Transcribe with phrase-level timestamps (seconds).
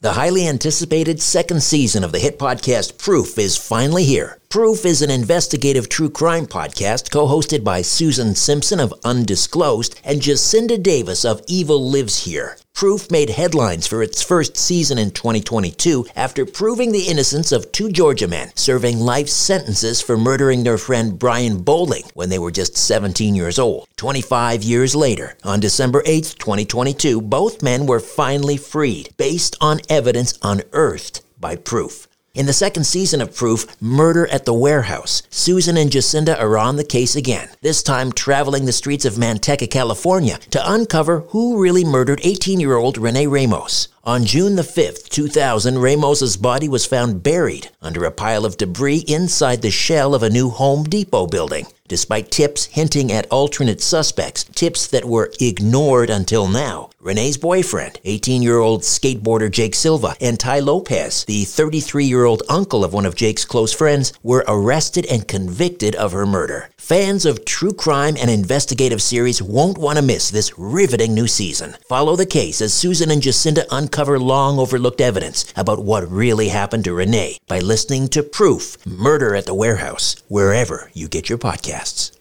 [0.00, 4.38] The highly anticipated second season of the hit podcast Proof is finally here.
[4.50, 10.22] Proof is an investigative true crime podcast co hosted by Susan Simpson of Undisclosed and
[10.22, 12.56] Jacinda Davis of Evil Lives Here.
[12.72, 17.92] Proof made headlines for its first season in 2022 after proving the innocence of two
[17.92, 22.74] Georgia men serving life sentences for murdering their friend Brian Bowling when they were just
[22.74, 23.86] 17 years old.
[23.98, 30.38] 25 years later, on December 8, 2022, both men were finally freed based on evidence
[30.40, 32.07] unearthed by Proof.
[32.38, 36.76] In the second season of Proof, Murder at the Warehouse, Susan and Jacinda are on
[36.76, 41.82] the case again, this time traveling the streets of Manteca, California to uncover who really
[41.84, 43.88] murdered 18 year old Renee Ramos.
[44.08, 49.04] On June the 5th, 2000, Ramos's body was found buried under a pile of debris
[49.06, 51.66] inside the shell of a new Home Depot building.
[51.88, 58.42] Despite tips hinting at alternate suspects, tips that were ignored until now, Renee's boyfriend, 18
[58.42, 63.06] year old skateboarder Jake Silva, and Ty Lopez, the 33 year old uncle of one
[63.06, 66.68] of Jake's close friends, were arrested and convicted of her murder.
[66.76, 71.76] Fans of true crime and investigative series won't want to miss this riveting new season.
[71.88, 76.84] Follow the case as Susan and Jacinda uncover long overlooked evidence about what really happened
[76.84, 82.12] to Renee by listening to Proof Murder at the Warehouse, wherever you get your podcasts.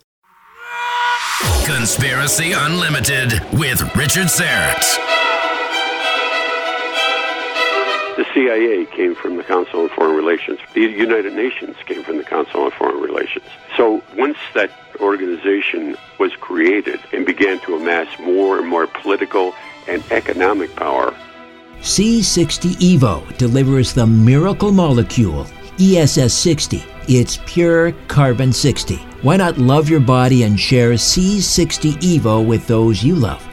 [1.65, 4.97] Conspiracy Unlimited with Richard Syrett.
[8.17, 10.59] The CIA came from the Council on Foreign Relations.
[10.73, 13.45] The United Nations came from the Council on Foreign Relations.
[13.75, 19.53] So once that organization was created and began to amass more and more political
[19.87, 21.15] and economic power,
[21.81, 25.47] C60 EVO delivers the miracle molecule,
[25.79, 26.83] ESS 60.
[27.07, 28.95] It's pure carbon 60.
[29.21, 33.47] Why not love your body and share C60 EVO with those you love?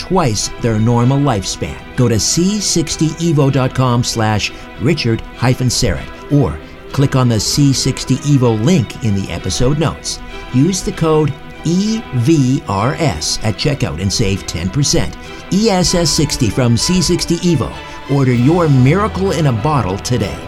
[0.00, 1.78] twice their normal lifespan.
[1.96, 4.50] Go to c60evo.com slash
[4.80, 6.58] richard Syrett or
[6.92, 10.18] click on the C60 Evo link in the episode notes.
[10.54, 11.30] Use the code
[11.64, 15.14] EVRS at checkout and save 10%.
[15.52, 18.16] ESS 60 from C60 Evo.
[18.16, 20.46] Order your miracle in a bottle today.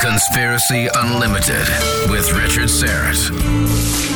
[0.00, 1.66] Conspiracy Unlimited
[2.10, 4.15] with Richard Syrett.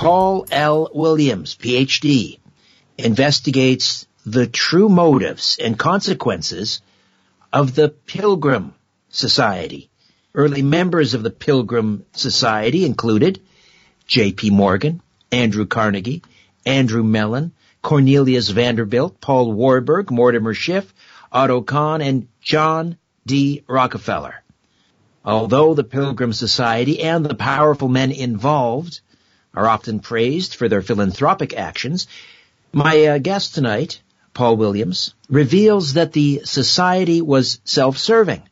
[0.00, 0.90] Paul L.
[0.94, 2.38] Williams, PhD,
[2.96, 6.80] investigates the true motives and consequences
[7.52, 8.74] of the Pilgrim
[9.10, 9.90] Society
[10.32, 13.40] Early members of the Pilgrim Society included
[14.06, 14.50] J.P.
[14.50, 15.02] Morgan,
[15.32, 16.22] Andrew Carnegie,
[16.64, 17.50] Andrew Mellon,
[17.82, 20.94] Cornelius Vanderbilt, Paul Warburg, Mortimer Schiff,
[21.32, 22.96] Otto Kahn, and John
[23.26, 23.64] D.
[23.66, 24.42] Rockefeller.
[25.24, 29.00] Although the Pilgrim Society and the powerful men involved
[29.54, 32.06] are often praised for their philanthropic actions,
[32.72, 34.00] my uh, guest tonight,
[34.32, 38.42] Paul Williams, reveals that the society was self-serving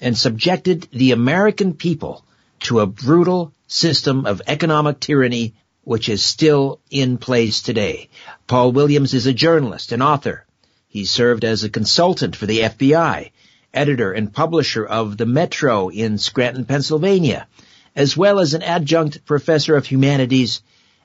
[0.00, 2.24] and subjected the American people
[2.60, 5.54] to a brutal system of economic tyranny
[5.84, 8.08] which is still in place today.
[8.46, 10.46] Paul Williams is a journalist and author.
[10.88, 13.30] He served as a consultant for the FBI,
[13.72, 17.46] editor and publisher of The Metro in Scranton, Pennsylvania,
[17.96, 20.62] as well as an adjunct professor of humanities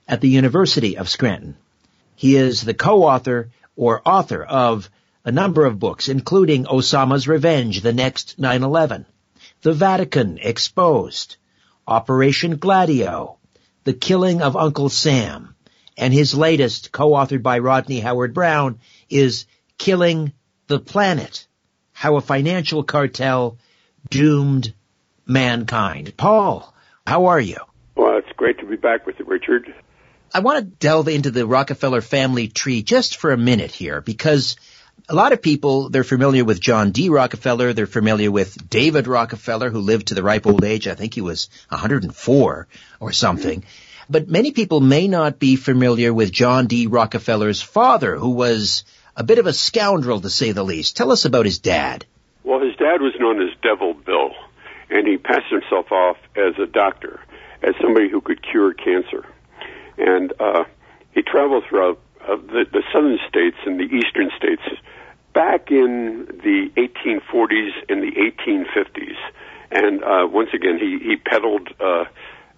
[0.08, 1.56] at the University of Scranton.
[2.16, 4.90] He is the co-author or author of
[5.24, 9.06] a number of books, including Osama's Revenge, The Next 9-11,
[9.62, 11.38] The Vatican Exposed,
[11.88, 13.38] Operation Gladio,
[13.84, 15.56] The Killing of Uncle Sam,
[15.98, 19.46] and his latest, co-authored by Rodney Howard-Browne, is
[19.78, 20.34] Killing
[20.68, 21.46] the Planet,
[21.92, 23.58] How a Financial Cartel
[24.10, 24.74] Doomed
[25.26, 26.18] Mankind.
[26.18, 26.74] Paul,
[27.10, 27.58] how are you?
[27.96, 29.74] Well, it's great to be back with you, Richard.
[30.32, 34.58] I want to delve into the Rockefeller family tree just for a minute here because
[35.10, 37.10] a lot of people, they're familiar with John D.
[37.10, 37.74] Rockefeller.
[37.74, 40.88] They're familiar with David Rockefeller, who lived to the ripe old age.
[40.88, 42.68] I think he was 104
[43.00, 43.64] or something.
[44.08, 46.86] But many people may not be familiar with John D.
[46.86, 48.84] Rockefeller's father, who was
[49.16, 50.96] a bit of a scoundrel to say the least.
[50.96, 52.06] Tell us about his dad.
[52.44, 54.30] Well, his dad was known as Devil Bill,
[54.90, 57.20] and he passed himself off as a doctor,
[57.62, 59.26] as somebody who could cure cancer.
[59.98, 60.64] And uh,
[61.14, 64.64] he traveled throughout uh, the, the southern states and the eastern states
[65.34, 69.18] back in the 1840s and the 1850s.
[69.72, 72.06] And uh, once again, he, he peddled uh,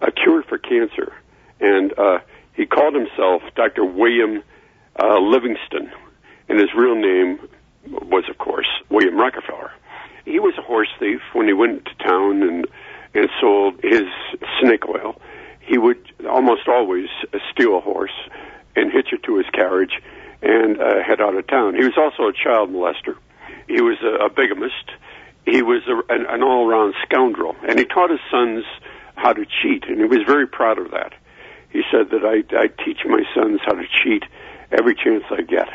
[0.00, 1.12] a cure for cancer.
[1.60, 2.18] And uh,
[2.54, 3.84] he called himself Dr.
[3.84, 4.42] William
[5.00, 5.90] uh, Livingston.
[6.48, 7.38] And his real name
[7.86, 9.70] was, of course, William Rockefeller.
[10.24, 12.66] He was a horse thief when he went to town and,
[13.14, 14.04] and sold his
[14.60, 15.20] snake oil.
[15.60, 15.98] He would
[16.28, 17.08] almost always
[17.52, 18.14] steal a horse
[18.76, 20.00] and hitch it to his carriage
[20.42, 21.74] and uh, head out of town.
[21.74, 23.16] He was also a child molester.
[23.68, 24.90] He was a, a bigamist.
[25.44, 28.64] He was a, an, an all-around scoundrel, and he taught his sons
[29.14, 31.12] how to cheat, and he was very proud of that.
[31.70, 34.24] He said that I, I teach my sons how to cheat
[34.70, 35.68] every chance I get,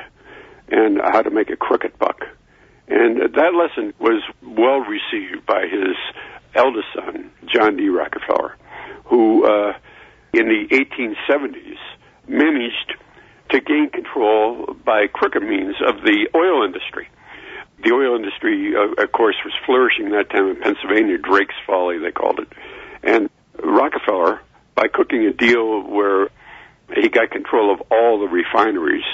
[0.69, 2.25] and how to make a crooked buck.
[2.87, 5.95] And that lesson was well received by his
[6.55, 7.89] eldest son, John D.
[7.89, 8.55] Rockefeller,
[9.05, 9.73] who uh,
[10.33, 11.77] in the 1870s
[12.27, 12.93] managed
[13.49, 17.07] to gain control by crooked means of the oil industry.
[17.83, 21.17] The oil industry, uh, of course, was flourishing that time in Pennsylvania.
[21.17, 22.47] Drake's Folly, they called it.
[23.03, 23.29] And
[23.63, 24.41] Rockefeller,
[24.75, 26.29] by cooking a deal where
[26.95, 29.05] he got control of all the refineries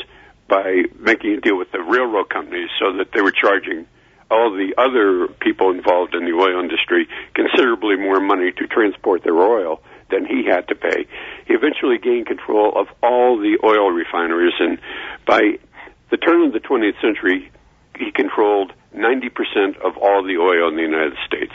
[0.48, 3.88] by making a deal with the railroad companies so that they were charging
[4.30, 9.38] all the other people involved in the oil industry considerably more money to transport their
[9.38, 11.06] oil than he had to pay.
[11.48, 14.80] He eventually gained control of all the oil refineries, and
[15.26, 15.60] by
[16.10, 17.52] the turn of the 20th century,
[17.98, 21.54] he controlled 90% of all the oil in the United States.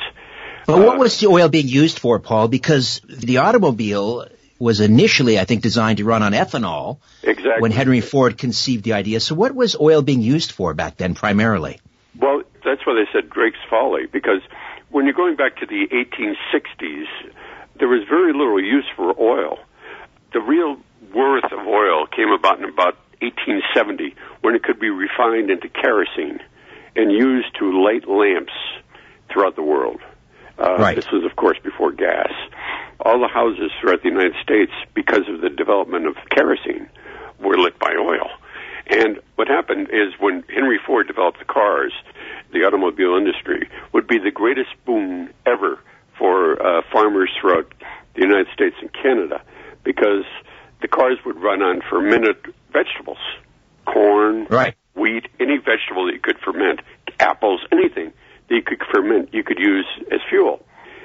[0.66, 2.48] But what was the oil being used for, Paul?
[2.48, 4.26] Because the automobile
[4.58, 6.98] was initially, I think, designed to run on ethanol.
[7.22, 7.60] Exactly.
[7.60, 9.20] When Henry Ford conceived the idea.
[9.20, 11.80] So what was oil being used for back then primarily?
[12.18, 14.42] Well, that's why they said Drake's Folly, because
[14.90, 17.06] when you're going back to the 1860s,
[17.78, 19.58] there was very little use for oil.
[20.32, 20.76] The real
[21.14, 26.40] worth of oil came about in about 1870 when it could be refined into kerosene
[26.96, 28.52] and used to light lamps
[29.32, 30.00] throughout the world.
[30.58, 30.96] Uh, right.
[30.96, 32.32] This was, of course, before gas.
[33.00, 36.88] All the houses throughout the United States, because of the development of kerosene,
[37.38, 38.28] were lit by oil.
[38.90, 41.92] And what happened is when Henry Ford developed the cars,
[42.52, 45.78] the automobile industry would be the greatest boon ever
[46.18, 47.72] for uh, farmers throughout
[48.14, 49.40] the United States and Canada
[49.84, 50.24] because
[50.80, 52.36] the cars would run on fermented
[52.72, 53.18] vegetables,
[53.86, 54.74] corn, right.
[54.94, 56.80] wheat, any vegetable that you could ferment,
[57.20, 58.12] apples, anything
[58.48, 60.64] that you could ferment, you could use as fuel.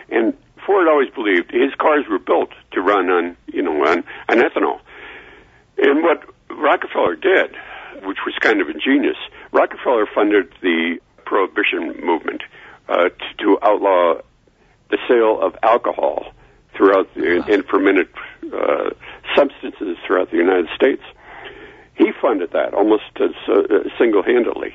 [0.09, 0.33] And
[0.65, 4.79] Ford always believed his cars were built to run on, you know, on, on ethanol.
[5.77, 7.55] And what Rockefeller did,
[8.03, 9.17] which was kind of ingenious,
[9.51, 12.43] Rockefeller funded the prohibition movement
[12.87, 14.21] uh, to, to outlaw
[14.89, 16.33] the sale of alcohol
[16.75, 18.07] throughout the, and fermented
[18.53, 18.89] uh,
[19.35, 21.01] substances throughout the United States.
[21.95, 23.27] He funded that almost uh,
[23.97, 24.73] single-handedly.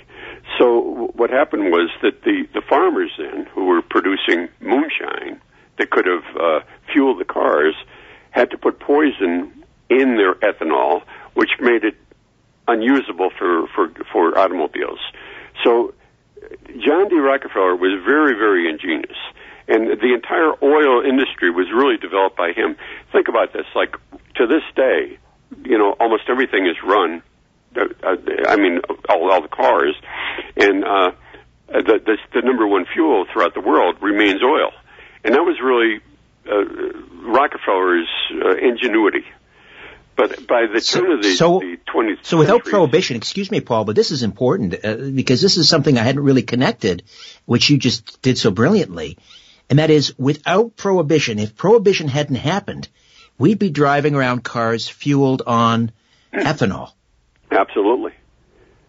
[0.59, 5.41] So what happened was that the the farmers then, who were producing moonshine
[5.79, 6.61] that could have uh,
[6.93, 7.75] fueled the cars,
[8.31, 9.53] had to put poison
[9.89, 11.03] in their ethanol,
[11.35, 11.97] which made it
[12.67, 15.01] unusable for for for automobiles.
[15.65, 15.95] So
[16.85, 17.17] John D.
[17.19, 19.19] Rockefeller was very very ingenious,
[19.67, 22.77] and the entire oil industry was really developed by him.
[23.13, 23.97] Think about this: like
[24.37, 25.19] to this day,
[25.65, 27.23] you know, almost everything is run.
[27.77, 28.17] Uh,
[28.49, 29.95] I mean, all, all the cars,
[30.57, 31.11] and uh,
[31.69, 34.73] the, the the number one fuel throughout the world remains oil,
[35.25, 36.01] and that was really
[36.51, 39.25] uh, Rockefeller's uh, ingenuity
[40.19, 43.61] but by the so, turn of the, so, the 20th So without prohibition, excuse me,
[43.61, 47.05] Paul, but this is important uh, because this is something I hadn't really connected,
[47.47, 49.17] which you just did so brilliantly.
[49.71, 52.89] And that is without prohibition, if prohibition hadn't happened,
[53.39, 55.93] we'd be driving around cars fueled on
[56.33, 56.93] ethanol.
[57.51, 58.13] Absolutely.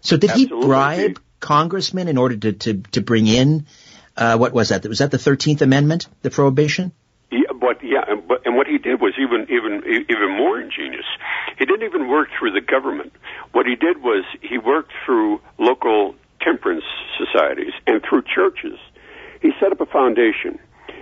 [0.01, 0.61] So did Absolutely.
[0.61, 3.65] he bribe congressmen in order to, to, to bring in,
[4.17, 4.85] uh, what was that?
[4.85, 6.91] Was that the 13th Amendment, the prohibition?
[7.31, 11.05] Yeah, but yeah, and, but, and what he did was even even even more ingenious.
[11.57, 13.13] He didn't even work through the government.
[13.51, 16.83] What he did was he worked through local temperance
[17.17, 18.79] societies and through churches.
[19.41, 20.59] He set up a foundation,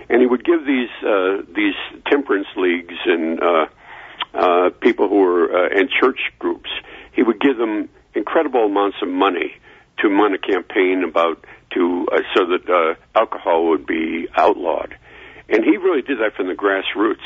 [0.08, 1.74] and he would give these uh, these
[2.06, 3.66] temperance leagues and uh,
[4.34, 6.70] uh, people who were uh, in church groups.
[7.12, 9.54] He would give them incredible amounts of money
[9.98, 14.96] to run a campaign about to uh, so that uh, alcohol would be outlawed
[15.48, 17.24] and he really did that from the grassroots.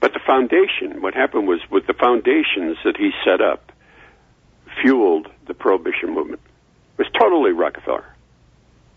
[0.00, 3.70] But the foundation, what happened was with the foundations that he set up,
[4.82, 6.40] fueled the prohibition movement.
[6.98, 8.04] It was totally Rockefeller.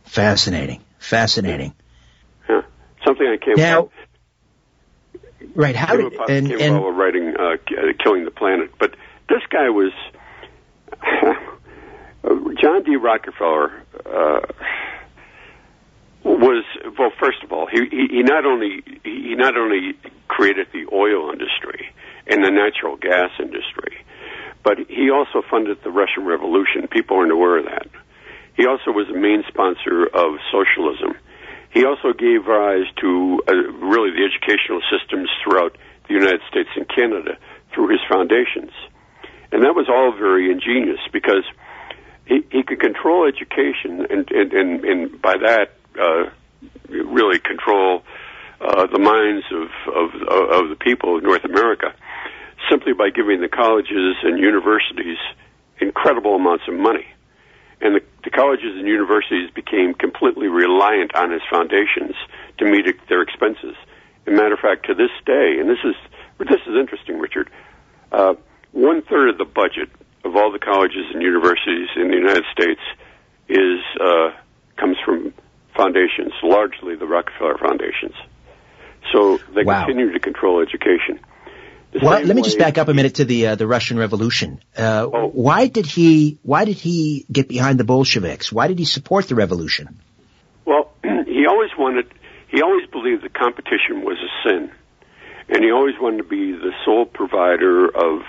[0.03, 0.84] Fascinating.
[1.00, 1.74] Fascinating.
[3.05, 3.89] Something I came now,
[5.53, 5.75] Right.
[5.75, 8.91] How did and, came and, while writing uh, uh, "Killing the Planet," but
[9.29, 9.91] this guy was
[12.62, 12.95] John D.
[12.95, 13.83] Rockefeller.
[14.05, 14.41] Uh,
[16.24, 16.65] was
[16.97, 17.12] well.
[17.19, 19.93] First of all, he, he, he not only he not only
[20.27, 21.93] created the oil industry
[22.27, 24.03] and the natural gas industry,
[24.63, 26.88] but he also funded the Russian Revolution.
[26.89, 27.88] People aren't aware of that.
[28.57, 31.15] He also was the main sponsor of socialism.
[31.75, 33.51] He also gave rise to uh,
[33.84, 35.75] really the educational systems throughout
[36.08, 37.38] the United States and Canada
[37.74, 38.72] through his foundations.
[39.51, 41.44] And that was all very ingenious because
[42.25, 46.29] he, he could control education, and, and, and, and by that, uh,
[46.88, 48.03] really control
[48.62, 50.15] uh, the minds of, of,
[50.63, 51.94] of the people of North America
[52.72, 55.17] simply by giving the colleges and universities
[55.82, 57.05] incredible amounts of money.
[57.82, 62.15] And the, the colleges and universities became completely reliant on his foundations
[62.58, 63.75] to meet their expenses.
[64.25, 65.96] As a matter of fact, to this day, and this is
[66.39, 67.50] this is interesting, Richard.
[68.12, 68.36] Uh,
[68.72, 69.89] one third of the budget
[70.24, 72.82] of all the colleges and universities in the United States
[73.48, 74.32] is uh,
[74.77, 75.34] comes from
[75.75, 78.15] foundations, largely the Rockefeller foundations.
[79.13, 79.86] So they wow.
[79.86, 81.20] continue to control education.
[82.01, 84.59] Well, let me just back up a minute to the uh, the Russian Revolution.
[84.77, 85.27] Uh, oh.
[85.27, 88.51] Why did he Why did he get behind the Bolsheviks?
[88.51, 89.99] Why did he support the revolution?
[90.65, 92.11] Well, he always wanted.
[92.49, 94.71] He always believed that competition was a sin,
[95.49, 98.23] and he always wanted to be the sole provider of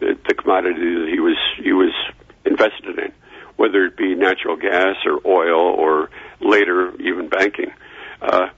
[0.00, 1.92] the, commodity that he was he was
[2.44, 3.12] invested in,
[3.56, 6.10] whether it be natural gas or oil or
[6.40, 7.72] later even banking.
[8.20, 8.48] Uh,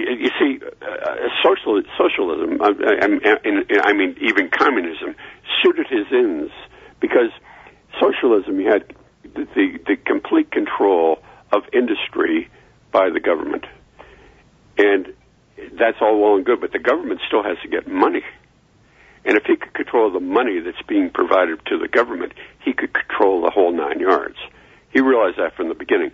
[0.00, 5.14] you, see, uh, social, socialism, I, I, I mean, even communism,
[5.62, 6.52] suited his ends
[7.00, 7.30] because
[8.00, 8.84] socialism, you had
[9.22, 11.18] the, the, the complete control
[11.52, 12.50] of industry
[12.92, 13.64] by the government.
[14.78, 15.12] And
[15.78, 18.22] that's all well and good, but the government still has to get money.
[19.24, 22.32] And if he could control the money that's being provided to the government,
[22.64, 24.36] he could control the whole nine yards.
[24.92, 26.12] He realized that from the beginning.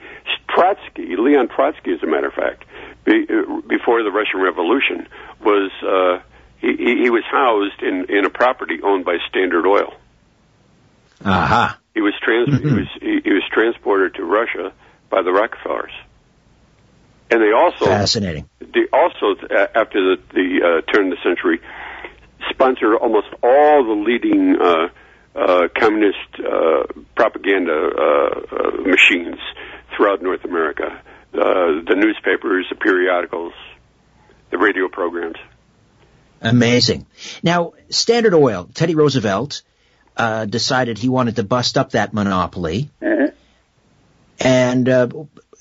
[0.54, 2.64] Trotsky, Leon Trotsky, as a matter of fact,
[3.04, 5.08] be, uh, before the Russian Revolution,
[5.40, 6.22] was uh,
[6.60, 9.94] he, he was housed in, in a property owned by Standard Oil.
[11.24, 11.64] Aha.
[11.64, 11.76] Uh-huh.
[11.94, 12.68] He was trans mm-hmm.
[12.68, 14.72] he was he, he was transported to Russia
[15.10, 15.92] by the Rockefellers.
[17.30, 18.48] And they also fascinating.
[18.60, 19.36] They also
[19.74, 21.60] after the the uh, turn of the century
[22.50, 24.88] sponsored almost all the leading uh,
[25.34, 29.38] uh, communist uh, propaganda uh, uh, machines
[29.96, 31.02] throughout North America.
[31.34, 33.54] Uh, the newspapers, the periodicals,
[34.50, 35.36] the radio programs.
[36.42, 37.06] Amazing.
[37.42, 39.62] Now, Standard Oil, Teddy Roosevelt
[40.16, 43.34] uh, decided he wanted to bust up that monopoly, mm-hmm.
[44.40, 45.08] and uh,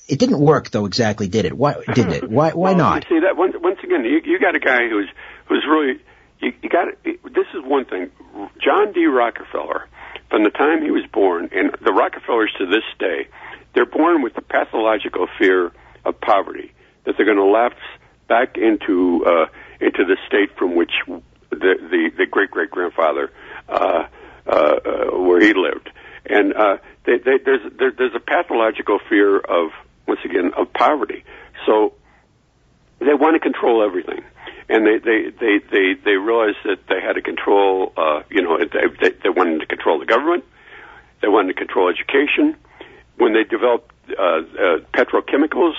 [0.08, 0.86] it didn't work though.
[0.86, 1.56] Exactly, did it?
[1.56, 2.28] Why did it?
[2.28, 2.50] Why?
[2.50, 3.10] Why well, not?
[3.10, 5.08] You see that once, once again, you, you got a guy who's
[5.46, 6.00] who's really
[6.40, 8.10] you, you got this is one thing.
[8.62, 9.06] John D.
[9.06, 9.88] Rockefeller,
[10.28, 13.28] from the time he was born, and the Rockefellers to this day,
[13.74, 15.72] they're born with the pathological fear
[16.04, 16.72] of poverty
[17.04, 17.82] that they're going to lapse
[18.28, 19.46] back into uh,
[19.80, 20.92] into the state from which
[21.50, 23.30] the the, the great great grandfather
[23.68, 24.06] uh,
[24.46, 25.90] uh, uh, where he lived,
[26.26, 29.70] and uh, they, they, there's there, there's a pathological fear of
[30.06, 31.24] once again of poverty.
[31.66, 31.94] So
[32.98, 34.24] they want to control everything,
[34.68, 37.92] and they they they they, they realized that they had to control.
[37.96, 40.44] Uh, you know, they, they they wanted to control the government.
[41.20, 42.56] They wanted to control education.
[43.22, 45.76] When they developed uh, uh, petrochemicals,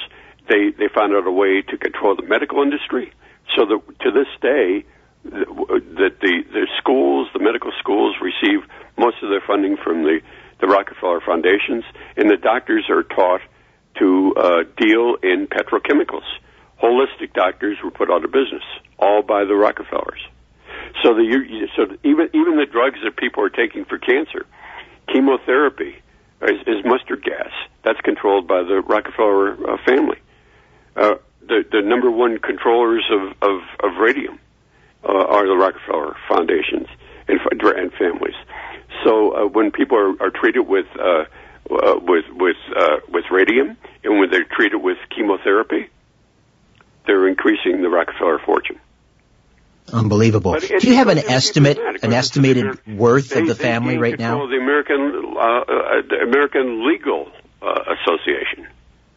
[0.48, 3.12] they they found out a way to control the medical industry.
[3.54, 4.86] So that to this day,
[5.26, 8.60] that the the schools, the medical schools, receive
[8.98, 10.22] most of their funding from the
[10.62, 11.84] the Rockefeller foundations,
[12.16, 13.42] and the doctors are taught
[14.00, 16.30] to uh, deal in petrochemicals.
[16.82, 18.64] Holistic doctors were put out of business,
[18.98, 20.22] all by the Rockefellers.
[21.04, 21.26] So the
[21.76, 24.46] so even even the drugs that people are taking for cancer,
[25.12, 26.03] chemotherapy,
[26.42, 27.52] is, is mustard gas.
[27.84, 30.18] That's controlled by the Rockefeller uh, family.
[30.96, 34.40] Uh, the the number one controllers of of, of radium
[35.04, 36.88] uh, are the Rockefeller foundations
[37.28, 38.36] and, and families.
[39.04, 41.26] So uh, when people are, are treated with uh,
[41.70, 45.90] uh, with with uh, with radium, and when they're treated with chemotherapy,
[47.06, 48.80] they're increasing the Rockefeller fortune.
[49.92, 50.54] Unbelievable.
[50.60, 54.48] Do you have an estimate, an estimated worth they, of the family right now?
[54.48, 58.68] The American uh, uh, American Legal uh, Association.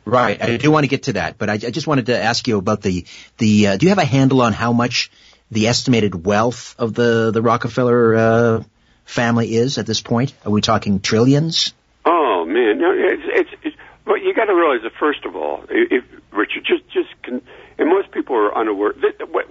[0.04, 0.40] Right.
[0.40, 2.58] I do want to get to that, but I, I just wanted to ask you
[2.58, 3.04] about the
[3.38, 3.68] the.
[3.68, 5.10] Uh, do you have a handle on how much
[5.50, 8.62] the estimated wealth of the the Rockefeller uh,
[9.04, 10.34] family is at this point?
[10.44, 11.72] Are we talking trillions?
[12.04, 13.50] Oh man, no, it's it's.
[13.62, 17.42] it's well, you got to realize that first of all, if Richard just just can,
[17.78, 18.92] and most people are unaware.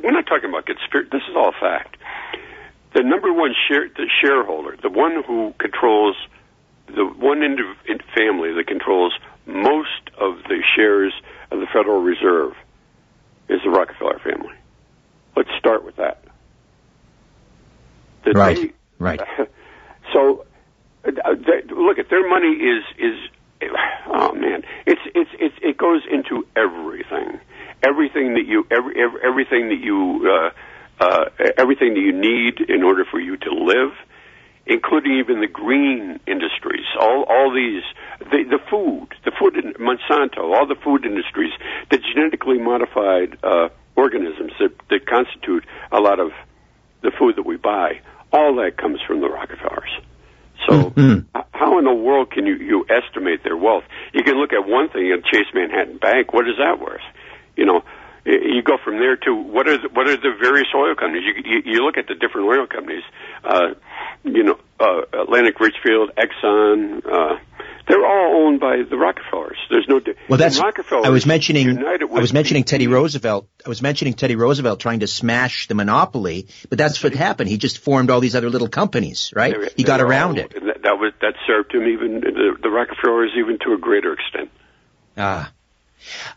[0.01, 1.09] We're not talking about conspiracy.
[1.12, 1.97] This is all fact.
[2.93, 6.15] The number one share, the shareholder, the one who controls,
[6.88, 7.75] the one indiv-
[8.15, 9.13] family that controls
[9.45, 11.13] most of the shares
[11.51, 12.53] of the Federal Reserve,
[13.50, 14.55] is the Rockefeller family.
[15.35, 16.24] Let's start with that.
[18.23, 18.56] that right.
[18.56, 19.19] They, right.
[20.13, 20.45] so,
[21.03, 23.30] uh, they, look at their money is is
[24.08, 27.39] oh man, it's it's it's it goes into everything,
[27.84, 31.25] everything that you every, every everything that you uh, uh,
[31.58, 33.93] everything that you need in order for you to live,
[34.65, 37.84] including even the green industries, all all these
[38.19, 41.54] the the food, the food in Monsanto, all the food industries,
[41.89, 43.38] the genetically modified.
[43.43, 46.32] Uh, organisms that, that constitute a lot of
[47.01, 48.01] the food that we buy.
[48.32, 49.89] All that comes from the Rockefellers.
[50.67, 51.39] So, mm-hmm.
[51.51, 53.84] how in the world can you, you estimate their wealth?
[54.13, 56.34] You can look at one thing at Chase Manhattan Bank.
[56.34, 57.01] What is that worth?
[57.56, 57.84] You know,
[58.25, 61.23] you go from there to what are the, what are the various oil companies?
[61.25, 63.03] You, you, you look at the different oil companies.
[63.43, 63.75] Uh,
[64.23, 67.05] you know, uh, Atlantic Richfield, Exxon.
[67.05, 67.38] Uh,
[67.88, 69.57] they're all owned by the Rockefellers.
[69.69, 70.01] There's no.
[70.27, 70.59] Well, that's.
[70.59, 71.05] Rockefeller.
[71.05, 71.85] I was mentioning.
[71.85, 73.47] I was mentioning Teddy Roosevelt.
[73.63, 77.49] I was mentioning Teddy Roosevelt trying to smash the monopoly, but that's what happened.
[77.49, 79.55] He just formed all these other little companies, right?
[79.55, 80.53] They, he got around all, it.
[80.53, 84.49] That, that was that served him even the, the Rockefellers even to a greater extent.
[85.15, 85.51] Ah.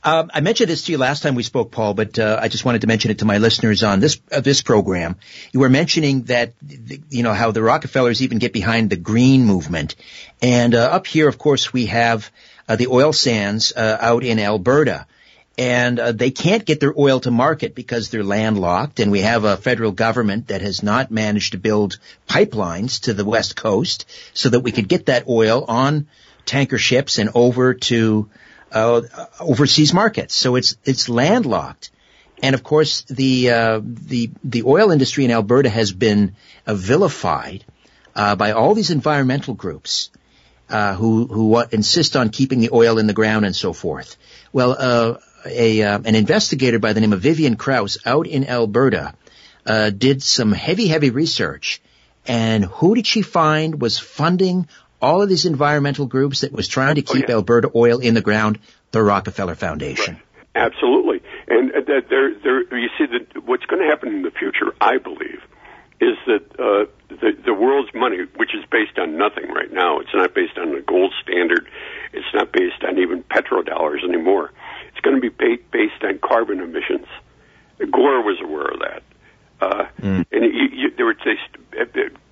[0.02, 2.64] Um, I mentioned this to you last time we spoke, Paul, but uh, I just
[2.64, 5.16] wanted to mention it to my listeners on this uh, this program.
[5.52, 9.44] You were mentioning that the, you know how the Rockefellers even get behind the green
[9.44, 9.96] movement,
[10.40, 12.30] and uh, up here, of course, we have
[12.68, 15.06] uh, the oil sands uh, out in Alberta.
[15.56, 19.42] And uh, they can't get their oil to market because they're landlocked, and we have
[19.42, 24.04] a federal government that has not managed to build pipelines to the west coast
[24.34, 26.06] so that we could get that oil on
[26.48, 28.30] tanker ships and over to
[28.72, 29.02] uh,
[29.40, 30.34] overseas markets.
[30.34, 31.90] So it's it's landlocked.
[32.42, 37.64] And of course, the uh, the the oil industry in Alberta has been uh, vilified
[38.14, 40.10] uh, by all these environmental groups
[40.68, 44.16] uh, who who insist on keeping the oil in the ground and so forth.
[44.52, 49.14] Well, uh, a an investigator by the name of Vivian Krause out in Alberta
[49.96, 51.80] did some heavy heavy research,
[52.26, 54.68] and who did she find was funding
[55.00, 57.34] all of these environmental groups that was trying to oh, keep oh, yeah.
[57.36, 58.58] Alberta oil in the ground,
[58.90, 60.14] the Rockefeller Foundation.
[60.14, 60.22] Right.
[60.54, 61.22] Absolutely.
[61.46, 64.98] And uh, there, there, you see that what's going to happen in the future, I
[64.98, 65.40] believe,
[66.00, 70.14] is that uh, the, the world's money, which is based on nothing right now, it's
[70.14, 71.68] not based on the gold standard,
[72.12, 74.52] it's not based on even petrodollars anymore.
[74.90, 77.06] It's going to be based on carbon emissions.
[77.78, 79.02] Gore was aware of that.
[79.60, 80.26] Uh, mm.
[80.32, 81.14] And you, you, there were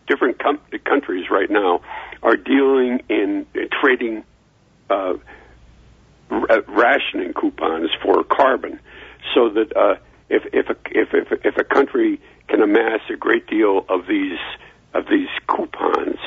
[0.06, 1.80] different com- countries right now
[2.22, 4.24] are dealing in, in trading
[4.90, 5.14] uh,
[6.30, 8.80] r- rationing coupons for carbon,
[9.34, 9.96] so that uh,
[10.28, 14.38] if if a, if if if a country can amass a great deal of these
[14.94, 16.18] of these coupons,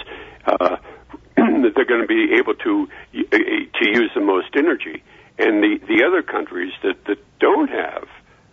[0.46, 0.78] uh,
[1.36, 5.04] that they're going to be able to to use the most energy,
[5.38, 8.08] and the the other countries that that don't have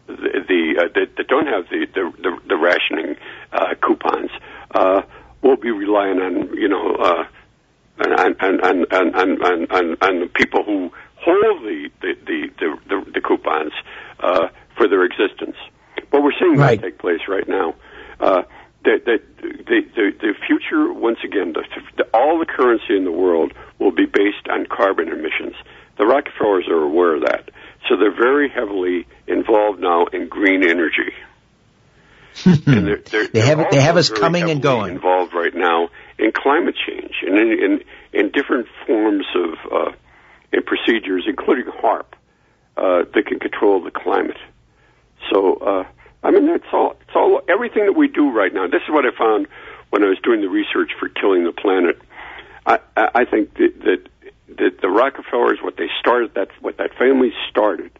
[0.06, 3.16] the, the uh, that, that don't have the the, the, the rationing
[3.52, 4.30] uh, coupons
[4.74, 5.02] uh,
[5.42, 7.24] we'll be relying on you know uh,
[8.05, 12.79] on, on, on, on, on, on, on the people who hold the the the, the,
[12.88, 13.72] the, the coupons
[14.20, 15.57] uh, for their existence.
[16.11, 16.81] But we're seeing right.
[16.81, 17.74] that take place right now.
[18.20, 18.42] Uh,
[18.85, 21.64] that the, the, the, the future, once again, the,
[21.96, 25.55] the, all the currency in the world will be based on carbon emissions.
[25.98, 27.50] The Rockefellers are aware of that.
[27.88, 31.12] So they're very heavily involved now in green energy.
[32.66, 34.96] and they're, they're, they have they have us coming and going.
[34.96, 39.92] Involved right now in climate change and in in, in different forms of uh,
[40.53, 42.07] and procedures, including HAARP,
[42.77, 44.38] uh, that can control the climate.
[45.31, 45.85] So, uh,
[46.22, 46.96] I mean, that's all.
[47.03, 48.66] It's all everything that we do right now.
[48.66, 49.49] This is what I found
[49.90, 52.01] when I was doing the research for killing the planet.
[52.66, 54.09] I, I think that, that
[54.59, 57.90] that the Rockefellers, what they started, that what that family started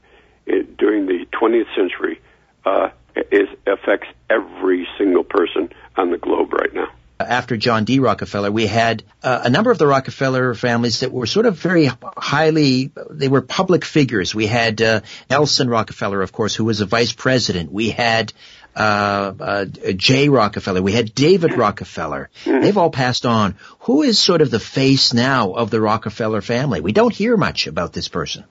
[0.47, 2.21] it, during the 20th century,
[2.67, 2.91] uh,
[3.33, 7.99] is affects every single person on the globe right now after John D.
[7.99, 11.91] Rockefeller, we had uh, a number of the Rockefeller families that were sort of very
[12.17, 14.35] highly, they were public figures.
[14.35, 15.01] We had uh,
[15.31, 17.73] Nelson Rockefeller, of course, who was a vice president.
[17.73, 18.33] We had
[18.75, 19.65] uh, uh
[19.97, 20.83] Jay Rockefeller.
[20.83, 22.29] We had David Rockefeller.
[22.45, 23.57] They've all passed on.
[23.81, 26.83] Who is sort of the face now of the Rockefeller family?
[26.83, 28.45] We don't hear much about this person.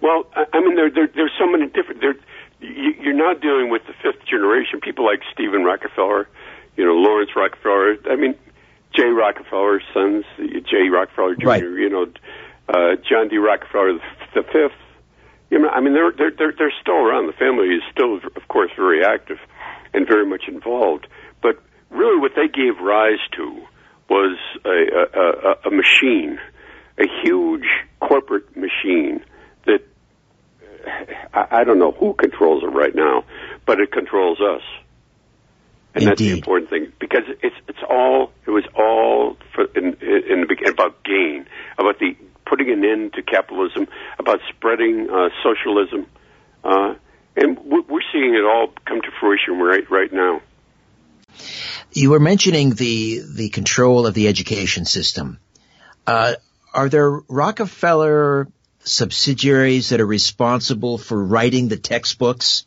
[0.00, 2.00] Well, I mean, there, there, there's so many different.
[2.00, 2.14] There,
[2.60, 4.80] you're not dealing with the fifth generation.
[4.80, 6.28] People like Stephen Rockefeller
[6.80, 7.96] you know, Laurance Rockefeller.
[8.10, 8.34] I mean,
[8.96, 11.46] Jay Rockefeller's sons, Jay Rockefeller Jr.
[11.46, 11.62] Right.
[11.62, 12.06] You know,
[12.68, 13.36] uh, John D.
[13.36, 13.98] Rockefeller
[14.34, 14.80] the fifth.
[15.50, 17.26] You know, I mean, they're they're they're, they're still around.
[17.26, 19.38] The family is still, of course, very active
[19.92, 21.06] and very much involved.
[21.42, 23.62] But really, what they gave rise to
[24.08, 24.70] was a,
[25.20, 26.38] a, a machine,
[26.98, 27.66] a huge
[28.00, 29.22] corporate machine
[29.66, 29.82] that
[31.32, 33.24] I, I don't know who controls it right now,
[33.66, 34.62] but it controls us.
[35.94, 36.08] And Indeed.
[36.08, 40.74] that's the important thing because it's it's all it was all for, in, in beginning
[40.74, 41.46] about gain,
[41.78, 42.16] about the
[42.46, 43.88] putting an end to capitalism,
[44.18, 46.06] about spreading uh, socialism,
[46.62, 46.94] uh,
[47.36, 50.42] and we're seeing it all come to fruition right right now.
[51.92, 55.38] You were mentioning the the control of the education system.
[56.06, 56.34] Uh,
[56.72, 58.46] are there Rockefeller
[58.82, 62.66] subsidiaries that are responsible for writing the textbooks?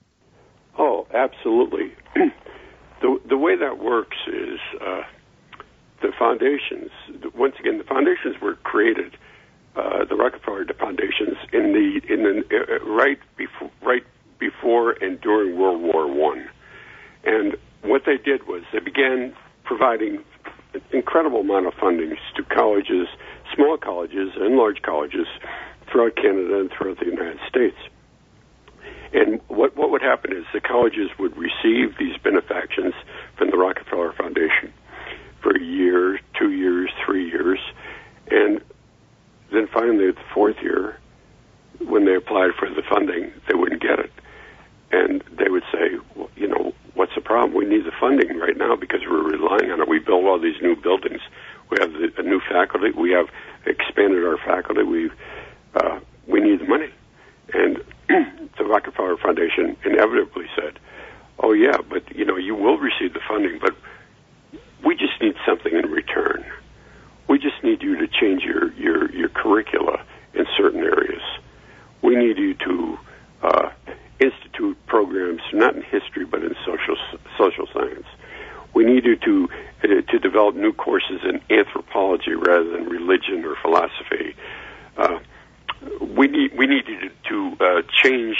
[0.77, 1.93] Oh, absolutely
[3.01, 5.03] the the way that works is uh,
[6.01, 6.91] the foundations.
[7.35, 9.17] Once again, the foundations were created.
[9.75, 14.03] Uh, the Rockefeller foundations in the in the uh, right before right
[14.39, 16.47] before and during World War One,
[17.23, 20.23] and what they did was they began providing
[20.73, 23.07] an incredible amount of funding to colleges,
[23.55, 25.27] small colleges and large colleges
[25.93, 27.77] throughout Canada and throughout the United States.
[29.13, 32.95] And what what would happen is the colleges would receive these benefactions
[33.37, 34.73] from the Rockefeller Foundation
[35.41, 37.59] for a year, two years, three years,
[38.31, 38.59] and
[39.51, 40.97] then finally at the fourth year,
[41.85, 44.11] when they applied for the funding, they wouldn't get it,
[44.91, 47.53] and they would say, well, you know, what's the problem?
[47.53, 49.87] We need the funding right now because we're relying on it.
[49.87, 51.21] We build all these new buildings.
[51.69, 52.91] We have the, a new faculty.
[52.91, 53.27] We have
[53.65, 54.83] expanded our faculty.
[54.83, 55.11] We
[55.75, 56.89] uh, we need the money,
[57.53, 57.83] and
[58.57, 60.79] the Rockefeller Foundation inevitably said,
[61.39, 63.75] "Oh yeah, but you know you will receive the funding, but
[64.85, 66.45] we just need something in return.
[67.27, 71.21] We just need you to change your your your curricula in certain areas.
[72.01, 72.97] We need you to
[73.41, 73.69] uh,
[74.19, 76.97] institute programs not in history but in social
[77.37, 78.05] social science.
[78.73, 79.49] We need you to
[79.83, 84.35] uh, to develop new courses in anthropology rather than religion or philosophy."
[84.95, 85.19] Uh,
[85.99, 88.37] we need we need to, to uh, change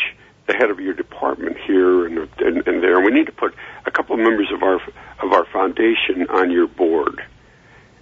[0.47, 2.99] the head of your department here and, and, and there.
[2.99, 4.79] We need to put a couple of members of our
[5.21, 7.23] of our foundation on your board.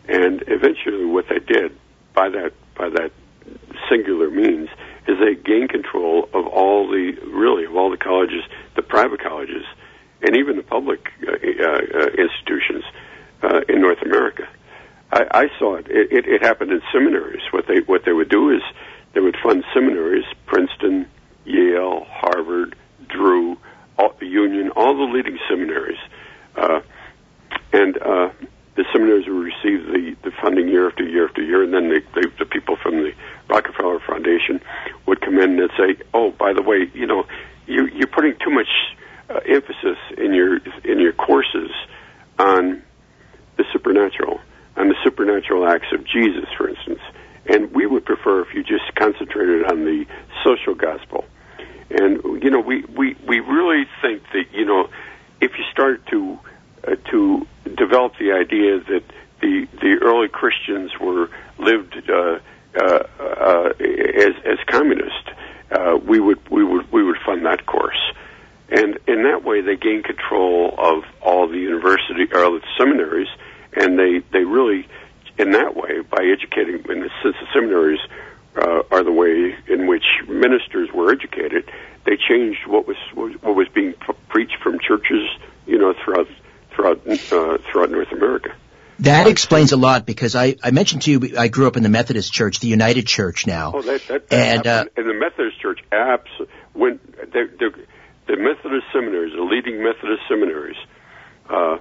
[0.08, 1.78] And eventually, what they did
[2.13, 3.12] by that by that
[3.89, 4.70] singular means
[5.08, 8.44] is they gained control of all the really of all the colleges,
[8.76, 9.65] the private colleges,
[10.22, 12.84] and even the public uh, uh, institutions
[13.44, 14.48] uh, in North America.
[15.12, 16.11] I, I saw it.
[16.11, 16.41] It, it.
[16.41, 17.41] happened in seminaries.
[17.51, 18.61] What they what they would do is
[19.13, 21.07] they would fund seminaries, Princeton,
[21.45, 22.75] Yale, Harvard,
[23.07, 23.57] Drew,
[23.97, 25.99] all, Union, all the leading seminaries.
[26.55, 26.81] Uh,
[27.73, 28.29] and uh,
[28.75, 32.01] the seminaries would receive the, the funding year after year after year, and then the,
[32.13, 33.11] the, the people from the
[33.49, 34.61] Rockefeller Foundation
[35.05, 37.25] would come in and say, "Oh, by the way, you know,
[37.67, 38.67] you, you're putting too much
[46.11, 46.99] Jesus, for instance.
[47.47, 50.05] And we would prefer if you just concentrated on the
[50.43, 51.25] social gospel.
[51.89, 54.89] And you know, we we we really think that you know,
[55.41, 56.39] if you start to
[56.87, 59.03] uh, to develop the idea that
[59.41, 62.39] the the early Christians were lived uh,
[62.79, 65.29] uh, uh, as as communists,
[65.71, 67.99] uh, we would we would we would fund that course,
[68.69, 70.03] and in that way they gain
[70.77, 73.27] of all the university or the seminaries,
[73.73, 74.88] and they they really
[75.38, 77.99] in that way by educating in the sense the seminaries
[78.55, 81.69] uh, are the way in which ministers were educated.
[82.05, 83.93] They changed what was what was being
[84.29, 85.27] preached from churches,
[85.65, 86.27] you know, throughout
[86.75, 88.53] throughout uh, throughout North America.
[88.99, 91.89] That explains a lot because I, I mentioned to you I grew up in the
[91.89, 93.71] Methodist Church, the United Church now.
[93.73, 96.29] Oh, that, that, that and uh, in the Methodist Church, abs
[96.73, 97.73] when the, the,
[98.32, 100.78] the Methodist seminaries, the leading Methodist seminaries,
[101.50, 101.78] uh,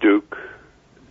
[0.00, 0.36] Duke,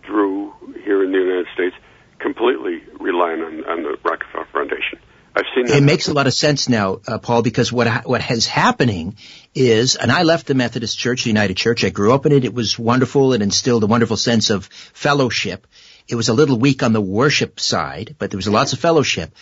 [0.02, 0.52] Drew
[0.84, 1.74] here in the United States,
[2.20, 5.00] completely relying on, on the Rockefeller Foundation.
[5.34, 5.78] I've seen that.
[5.78, 9.16] It makes a lot of sense now, uh, Paul, because what what has happening
[9.54, 11.84] is, and I left the Methodist Church, the United Church.
[11.84, 12.44] I grew up in it.
[12.44, 13.32] It was wonderful.
[13.32, 15.66] It instilled a wonderful sense of fellowship.
[16.06, 19.34] It was a little weak on the worship side, but there was lots of fellowship.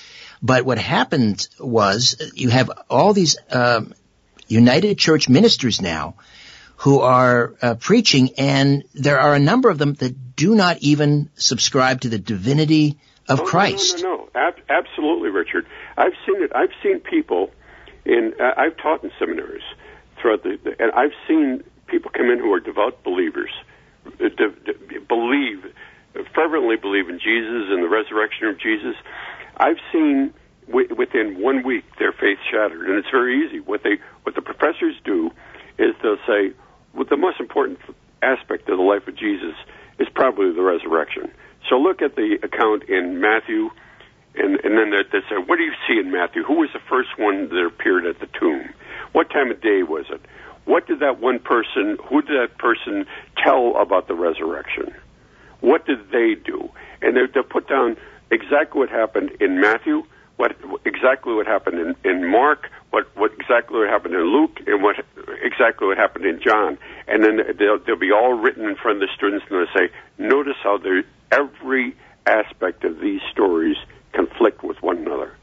[0.42, 3.92] But what happened was you have all these um,
[4.50, 6.14] United Church ministers now
[6.76, 11.28] who are uh, preaching, and there are a number of them that do not even
[11.34, 14.02] subscribe to the divinity of oh, Christ.
[14.02, 14.30] No, no, no, no.
[14.34, 15.66] Ab- absolutely, Richard.
[15.96, 16.50] I've seen it.
[16.54, 17.50] I've seen people
[18.04, 18.32] in.
[18.40, 19.62] Uh, I've taught in seminaries
[20.20, 23.50] throughout the, the, and I've seen people come in who are devout believers,
[24.06, 25.64] uh, de, de, believe
[26.34, 28.96] fervently believe in Jesus and the resurrection of Jesus.
[29.56, 30.32] I've seen
[30.70, 33.60] w- within one week their faith shattered, and it's very easy.
[33.60, 35.30] What they what the professors do
[35.78, 36.52] is they'll say,
[36.94, 37.78] well, the most important
[38.22, 39.54] aspect of the life of Jesus
[39.98, 41.30] is probably the resurrection.
[41.68, 43.70] So look at the account in Matthew,
[44.34, 46.42] and, and then they, they say, what do you see in Matthew?
[46.42, 48.70] Who was the first one that appeared at the tomb?
[49.12, 50.20] What time of day was it?
[50.64, 53.06] What did that one person, who did that person
[53.42, 54.94] tell about the resurrection?
[55.60, 56.70] What did they do?
[57.02, 57.96] And they, they put down
[58.30, 60.04] exactly what happened in Matthew,
[60.40, 64.82] what exactly what happened in, in Mark, what what exactly what happened in Luke, and
[64.82, 64.96] what
[65.42, 69.08] exactly what happened in John, and then they'll they'll be all written in front of
[69.08, 71.94] the students, and they'll say, notice how there every
[72.26, 73.76] aspect of these stories
[74.14, 75.36] conflict with one another,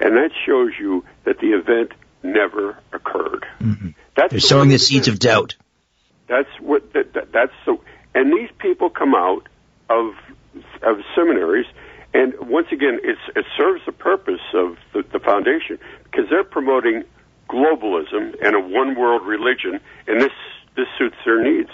[0.00, 3.46] and that shows you that the event never occurred.
[3.60, 3.88] Mm-hmm.
[4.16, 5.56] That's They're the sowing the seeds of doubt.
[6.28, 7.80] That's what that, that, that's so,
[8.14, 9.48] and these people come out
[9.88, 10.12] of
[10.82, 11.66] of seminaries
[12.14, 17.04] and once again, it serves the purpose of the, the foundation because they're promoting
[17.48, 20.32] globalism and a one world religion, and this
[20.76, 21.70] this suits their needs.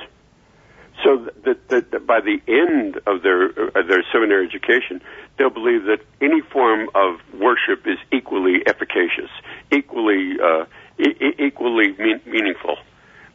[1.03, 5.01] So that, that, that by the end of their uh, their seminary education,
[5.39, 9.31] they'll believe that any form of worship is equally efficacious,
[9.73, 10.65] equally uh,
[10.99, 12.77] e- equally mean- meaningful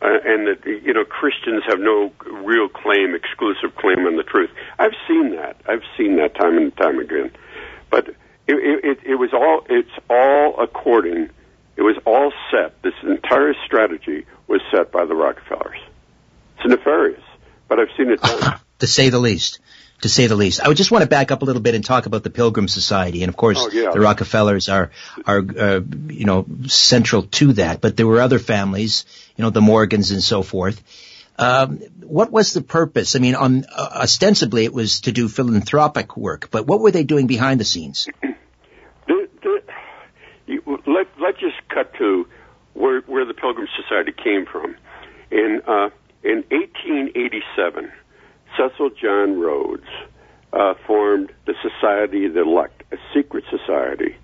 [0.02, 4.50] uh, and that you know Christians have no real claim, exclusive claim on the truth.
[4.78, 5.60] I've seen that.
[5.68, 7.32] I've seen that time and time again.
[7.90, 8.16] But it,
[8.48, 9.66] it, it was all.
[9.70, 11.30] It's all according.
[11.76, 12.82] It was all set.
[12.82, 15.80] This entire strategy was set by the Rockefellers.
[16.58, 17.24] It's nefarious,
[17.68, 18.60] but I've seen it done.
[18.80, 19.60] to say the least
[20.02, 20.62] to say the least.
[20.62, 22.68] I would just want to back up a little bit and talk about the Pilgrim
[22.68, 23.92] Society, and of course, oh, yeah.
[23.92, 24.92] the Rockefellers are
[25.26, 27.82] are uh, you know central to that.
[27.82, 29.06] But there were other families,
[29.38, 30.82] you know, the Morgans and so forth.
[31.40, 33.16] Um, what was the purpose?
[33.16, 37.04] I mean, on, uh, ostensibly it was to do philanthropic work, but what were they
[37.04, 38.08] doing behind the scenes?
[39.08, 39.62] The, the,
[40.48, 42.28] you, let let's just cut to
[42.74, 44.76] where where the Pilgrim Society came from.
[45.30, 45.90] In uh,
[46.24, 47.92] in 1887
[48.58, 49.88] Cecil John Rhodes
[50.54, 54.16] uh, formed the Society of the Elect, a secret society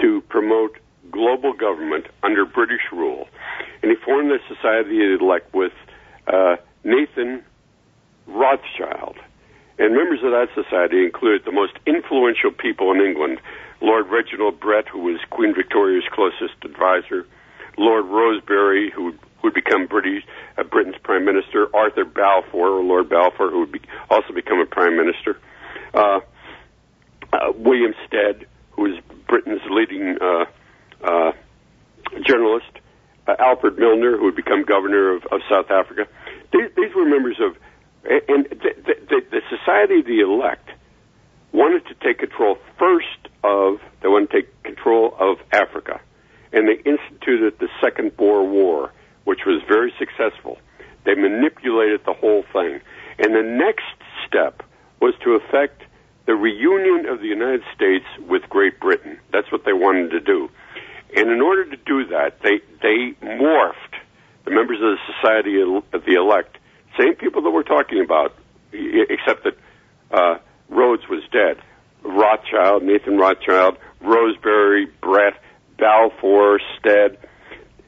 [0.00, 0.78] to promote
[1.10, 3.26] global government under British rule.
[3.82, 5.72] And he formed the Society Elect with
[6.26, 7.42] uh, Nathan
[8.26, 9.16] Rothschild.
[9.78, 13.40] And members of that society included the most influential people in England
[13.80, 17.26] Lord Reginald Brett, who was Queen Victoria's closest advisor,
[17.76, 20.22] Lord Rosebery, who would become British,
[20.56, 24.66] uh, Britain's prime minister, Arthur Balfour, or Lord Balfour, who would be, also become a
[24.66, 25.36] prime minister,
[25.94, 26.20] uh,
[27.32, 30.44] uh, William Stead, who was Britain's leading uh,
[31.02, 31.32] uh,
[32.24, 32.70] journalist,
[33.26, 36.06] uh, Alfred Milner, who would become governor of, of South Africa.
[36.52, 37.56] These, these were members of,
[38.04, 40.70] and the, the, the Society of the Elect
[41.52, 46.00] wanted to take control first of, they wanted to take control of Africa.
[46.52, 48.92] And they instituted the Second Boer War
[49.24, 50.58] which was very successful.
[51.04, 52.80] They manipulated the whole thing.
[53.18, 53.84] And the next
[54.26, 54.62] step
[55.00, 55.82] was to effect
[56.26, 59.18] the reunion of the United States with Great Britain.
[59.32, 60.50] That's what they wanted to do.
[61.14, 63.94] And in order to do that, they, they morphed
[64.44, 66.58] the members of the Society of the Elect,
[66.98, 68.34] same people that we're talking about,
[68.72, 69.56] except that
[70.10, 71.62] uh, Rhodes was dead.
[72.02, 75.34] Rothschild, Nathan Rothschild, Rosebery, Brett,
[75.78, 77.18] Balfour, Stead,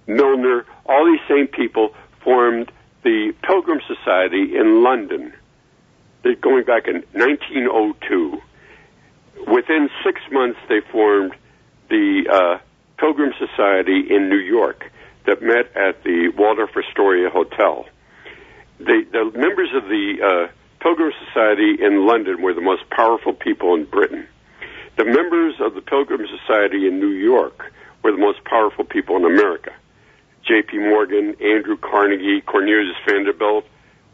[0.07, 2.71] Milner, all these same people formed
[3.03, 5.33] the Pilgrim Society in London,
[6.41, 8.41] going back in 1902.
[9.47, 11.35] Within six months, they formed
[11.89, 12.59] the uh,
[13.05, 14.91] Pilgrim Society in New York
[15.27, 17.85] that met at the Waldorf Astoria Hotel.
[18.79, 23.75] The, the members of the uh, Pilgrim Society in London were the most powerful people
[23.75, 24.27] in Britain.
[24.97, 27.71] The members of the Pilgrim Society in New York
[28.03, 29.75] were the most powerful people in America.
[30.43, 30.79] J.P.
[30.79, 33.67] Morgan, Andrew Carnegie, Cornelius Vanderbilt,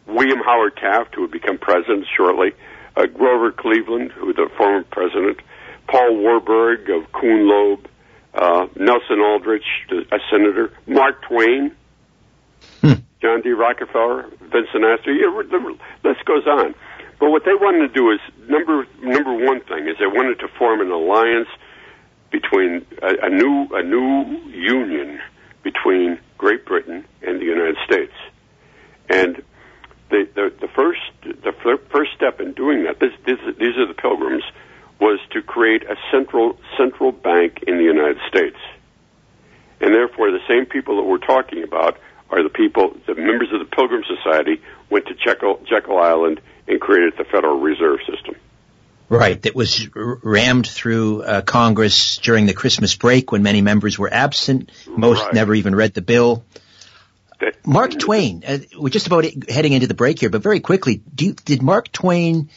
[0.08, 2.54] William Howard Taft, who would become president shortly,
[2.96, 5.38] uh, Grover Cleveland, who was the former president,
[5.86, 7.86] Paul Warburg of Kuhn Loeb,
[8.34, 11.72] uh, Nelson Aldrich, a senator, Mark Twain,
[12.80, 12.92] hmm.
[13.20, 13.50] John D.
[13.50, 15.12] Rockefeller, Vincent Astor.
[15.12, 16.74] Yeah, the list goes on.
[17.18, 20.48] But what they wanted to do is number number one thing is they wanted to
[20.58, 21.48] form an alliance
[22.30, 25.20] between a, a new a new union
[25.62, 28.14] between Great Britain and the United States.
[29.10, 29.42] And
[30.08, 31.52] the the, the first the
[31.90, 34.44] first step in doing that this, this, these are the pilgrims
[35.00, 38.56] was to create a central central bank in the United States.
[39.80, 43.60] And therefore the same people that we're talking about are the people the members of
[43.60, 44.60] the Pilgrim Society
[44.90, 48.36] went to Jekyll, Jekyll Island and created the Federal Reserve System.
[49.08, 54.12] Right, that was rammed through uh, Congress during the Christmas break when many members were
[54.12, 54.70] absent.
[54.86, 55.34] Most right.
[55.34, 56.44] never even read the bill.
[57.64, 61.32] Mark Twain, uh, we're just about heading into the break here, but very quickly, you,
[61.32, 62.50] did Mark Twain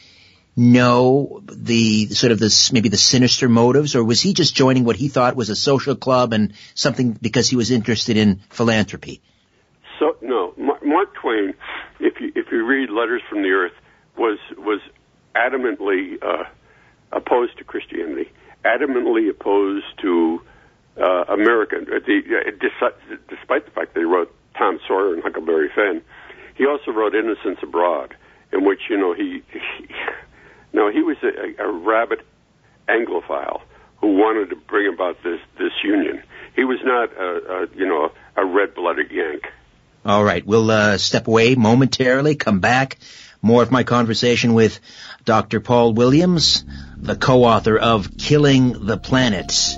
[0.56, 4.96] know the sort of this maybe the sinister motives, or was he just joining what
[4.96, 9.22] he thought was a social club and something because he was interested in philanthropy?
[10.00, 11.54] So no, Mark Twain,
[12.00, 13.74] if you if you read Letters from the Earth,
[14.18, 14.82] was was
[15.36, 16.44] adamantly uh,
[17.12, 18.32] opposed to Christianity,
[18.64, 20.42] adamantly opposed to
[20.98, 21.88] uh, American.
[21.92, 22.52] Uh, the, uh,
[23.30, 26.02] despite the fact that he wrote Tom Sawyer and Huckleberry Finn,
[26.56, 28.16] he also wrote Innocents Abroad,
[28.52, 29.88] in which you know he, he
[30.74, 32.24] no he was a, a rabid
[32.90, 33.62] Anglophile
[34.02, 36.22] who wanted to bring about this this union.
[36.56, 39.48] He was not a, a you know a red blooded Yank.
[40.06, 42.36] All right, we'll uh, step away momentarily.
[42.36, 42.98] Come back.
[43.42, 44.80] More of my conversation with
[45.24, 45.60] Dr.
[45.62, 46.66] Paul Williams,
[46.98, 49.78] the co-author of Killing the Planet.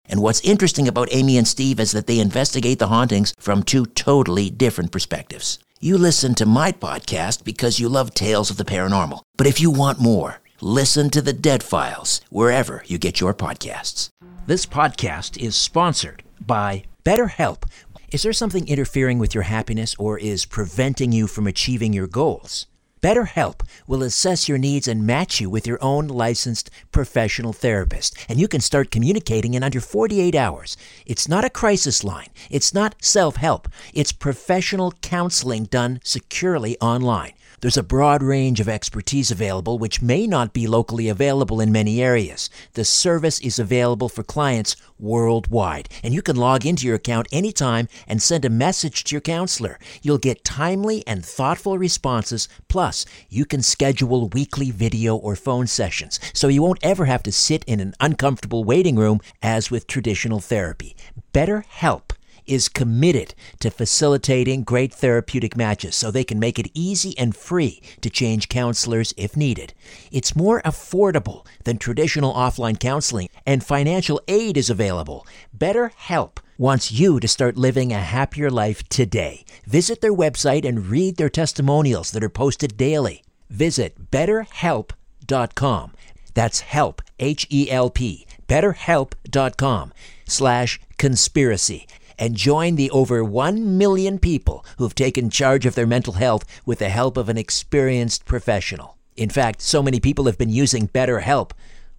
[0.11, 3.85] and what's interesting about Amy and Steve is that they investigate the hauntings from two
[3.85, 5.57] totally different perspectives.
[5.79, 9.21] You listen to my podcast because you love tales of the paranormal.
[9.37, 14.09] But if you want more, listen to the Dead Files wherever you get your podcasts.
[14.45, 17.63] This podcast is sponsored by BetterHelp.
[18.11, 22.67] Is there something interfering with your happiness or is preventing you from achieving your goals?
[23.01, 28.39] BetterHelp will assess your needs and match you with your own licensed professional therapist, and
[28.39, 30.77] you can start communicating in under 48 hours.
[31.07, 32.27] It's not a crisis line.
[32.51, 33.67] It's not self-help.
[33.95, 37.33] It's professional counseling done securely online.
[37.61, 42.01] There's a broad range of expertise available which may not be locally available in many
[42.01, 42.49] areas.
[42.73, 47.87] The service is available for clients worldwide, and you can log into your account anytime
[48.07, 49.77] and send a message to your counselor.
[50.01, 56.19] You'll get timely and thoughtful responses, plus, you can schedule weekly video or phone sessions,
[56.33, 60.39] so you won't ever have to sit in an uncomfortable waiting room as with traditional
[60.39, 60.95] therapy.
[61.31, 62.13] BetterHelp
[62.51, 67.81] is committed to facilitating great therapeutic matches so they can make it easy and free
[68.01, 69.73] to change counselors if needed.
[70.11, 75.25] It's more affordable than traditional offline counseling, and financial aid is available.
[75.57, 79.45] BetterHelp wants you to start living a happier life today.
[79.65, 83.23] Visit their website and read their testimonials that are posted daily.
[83.49, 85.93] Visit betterhelp.com.
[86.33, 89.93] That's help, H E L P, betterhelp.com
[90.25, 91.87] slash conspiracy
[92.21, 96.79] and join the over 1 million people who've taken charge of their mental health with
[96.79, 98.97] the help of an experienced professional.
[99.17, 101.51] In fact, so many people have been using BetterHelp.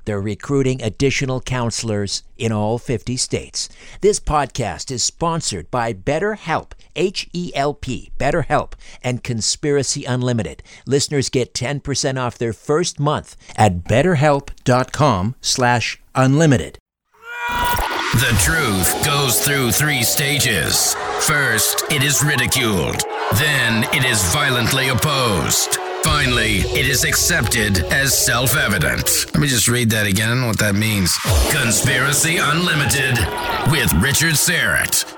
[0.04, 3.68] They're recruiting additional counselors in all 50 states.
[4.00, 10.62] This podcast is sponsored by BetterHelp, H E L P, BetterHelp, and Conspiracy Unlimited.
[10.86, 16.78] Listeners get 10% off their first month at betterhelp.com/unlimited.
[18.12, 20.94] The truth goes through three stages.
[21.20, 23.00] First, it is ridiculed.
[23.36, 25.76] Then, it is violently opposed.
[26.04, 29.24] Finally, it is accepted as self evident.
[29.32, 31.16] Let me just read that again, what that means.
[31.52, 33.16] Conspiracy Unlimited
[33.72, 35.16] with Richard Syrett.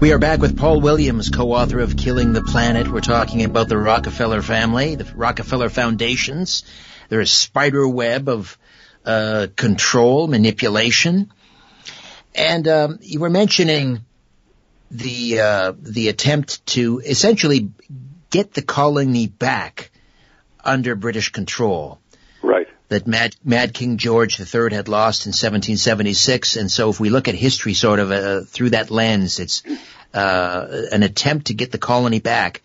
[0.00, 2.88] We are back with Paul Williams, co-author of Killing the Planet.
[2.88, 6.64] We're talking about the Rockefeller family, the Rockefeller foundations,
[7.10, 8.58] their spider web of
[9.04, 11.32] uh, control, manipulation,
[12.34, 14.00] and um, you were mentioning
[14.90, 17.70] the uh, the attempt to essentially
[18.30, 19.90] get the colony back
[20.64, 21.98] under British control.
[22.42, 22.66] Right.
[22.88, 27.28] That Mad, Mad King George III had lost in 1776, and so if we look
[27.28, 29.62] at history sort of uh, through that lens, it's
[30.12, 32.62] uh, an attempt to get the colony back.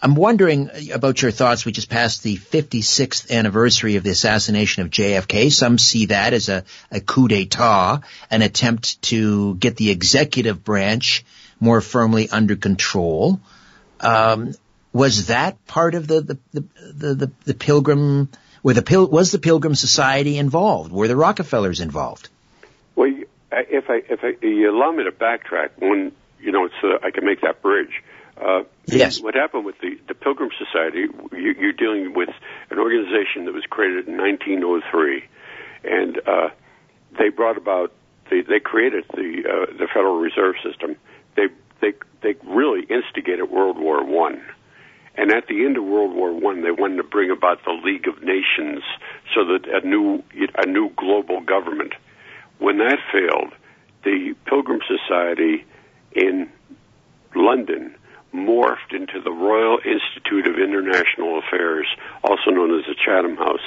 [0.00, 1.64] I'm wondering about your thoughts.
[1.64, 5.50] We just passed the 56th anniversary of the assassination of JFK.
[5.50, 11.24] Some see that as a, a coup d'etat, an attempt to get the executive branch
[11.60, 13.40] more firmly under control.
[14.00, 14.54] Um,
[14.92, 18.28] was that part of the the the, the, the, the pilgrim?
[18.62, 20.92] Were the pil- was the Pilgrim Society involved?
[20.92, 22.28] Were the Rockefellers involved?
[22.94, 23.12] Well,
[23.52, 27.24] if I if I, you allow me to backtrack, one you know, so I can
[27.24, 28.02] make that bridge.
[28.40, 29.20] Uh, yes.
[29.20, 32.28] What happened with the, the Pilgrim Society, you, you're dealing with
[32.70, 35.24] an organization that was created in 1903,
[35.84, 36.48] and uh,
[37.18, 37.92] they brought about,
[38.30, 40.96] they, they created the uh, the Federal Reserve System.
[41.34, 41.46] They
[41.80, 44.40] they they really instigated World War One,
[45.16, 48.06] and at the end of World War One, they wanted to bring about the League
[48.06, 48.82] of Nations,
[49.34, 50.22] so that a new
[50.56, 51.94] a new global government.
[52.58, 53.52] When that failed,
[54.04, 55.64] the Pilgrim Society
[56.12, 56.50] in
[57.34, 57.94] London
[58.34, 61.86] morphed into the Royal Institute of International Affairs,
[62.22, 63.64] also known as the Chatham House.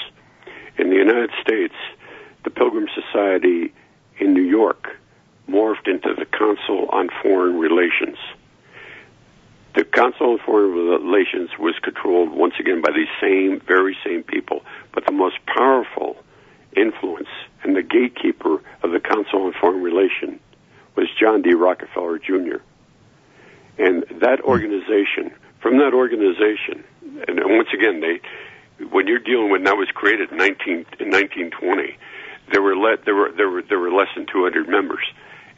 [0.77, 1.73] In the United States,
[2.43, 3.73] the Pilgrim Society
[4.19, 4.87] in New York
[5.49, 8.17] morphed into the Council on Foreign Relations.
[9.75, 14.63] The Council on Foreign Relations was controlled once again by these same, very same people,
[14.93, 16.17] but the most powerful
[16.75, 17.29] influence
[17.63, 20.39] and the gatekeeper of the Council on Foreign Relations
[20.95, 21.53] was John D.
[21.53, 22.57] Rockefeller Jr.
[23.77, 26.83] And that organization, from that organization,
[27.27, 28.19] and once again, they,
[28.85, 31.97] when you're dealing with that was created in 19 in 1920,
[32.51, 35.03] there were le- there were there were there were less than 200 members,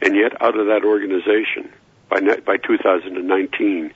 [0.02, 1.72] and yet out of that organization,
[2.08, 3.92] by by 2019,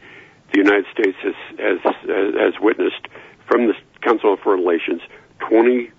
[0.53, 3.07] the United States has has has witnessed
[3.47, 5.01] from the Council on Foreign Relations
[5.41, 5.91] 20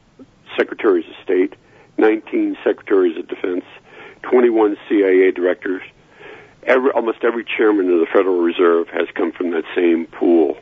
[0.58, 1.54] secretaries of state,
[1.98, 3.64] 19 secretaries of defense,
[4.24, 5.82] 21 CIA directors,
[6.70, 10.58] every, almost every chairman of the Federal Reserve has come from that same pool.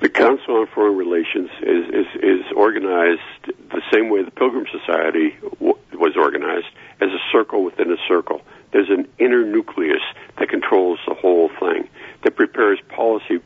[0.00, 5.36] The Council on Foreign Relations is, is, is organized the same way the Pilgrim Society
[5.60, 6.68] w- was organized,
[7.02, 8.40] as a circle within a circle.
[8.72, 10.00] There's an inner nucleus
[10.38, 11.88] that controls the whole thing,
[12.22, 13.40] that prepares policy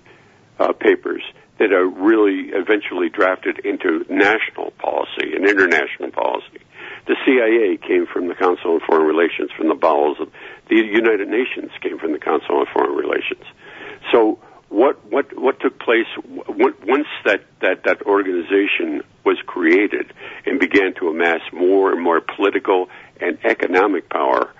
[0.61, 1.25] uh, papers
[1.59, 6.61] that are really eventually drafted into national policy and international policy.
[7.07, 10.31] The CIA came from the Council on Foreign Relations, from the bowels of
[10.69, 13.45] the United Nations came from the Council on Foreign Relations.
[14.11, 14.39] So
[14.69, 20.13] what what what took place once that that that organization was created
[20.47, 22.89] and began to amass more and more political
[23.21, 24.53] and economic power?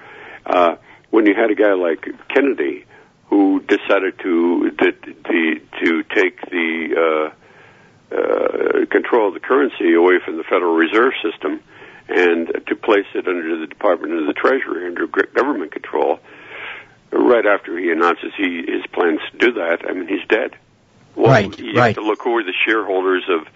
[0.45, 0.77] Uh,
[1.11, 2.85] when you had a guy like Kennedy,
[3.29, 7.31] who decided to the to take the
[8.13, 11.61] uh, uh, control of the currency away from the Federal Reserve System
[12.09, 16.21] and to place it under the Department of the Treasury under government control.
[17.11, 20.57] Right after he announces he his plans to do that, I mean he's dead.
[21.15, 21.95] Well, right, you right.
[21.95, 23.47] have to look who are the shareholders of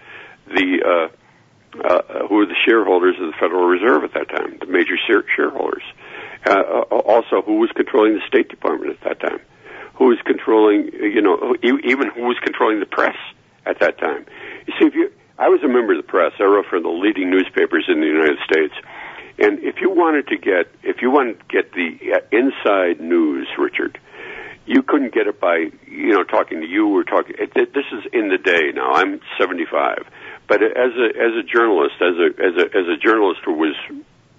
[0.47, 4.65] the uh, uh, who are the shareholders of the Federal Reserve at that time, the
[4.65, 4.95] major
[5.35, 5.83] shareholders.
[6.45, 9.39] Uh, uh also, who was controlling the State Department at that time?
[9.95, 13.17] Who was controlling, you know, even who was controlling the press
[13.65, 14.25] at that time?
[14.65, 16.33] You see, if you, I was a member of the press.
[16.37, 18.75] I wrote for the leading newspapers in the United States.
[19.39, 23.47] And if you wanted to get, if you wanted to get the uh, inside news,
[23.57, 23.97] Richard,
[24.65, 27.37] you couldn't get it by you know talking to you or talking.
[27.55, 28.91] This is in the day now.
[28.91, 30.03] I'm 75,
[30.49, 33.75] but as a as a journalist, as a as a as a journalist who was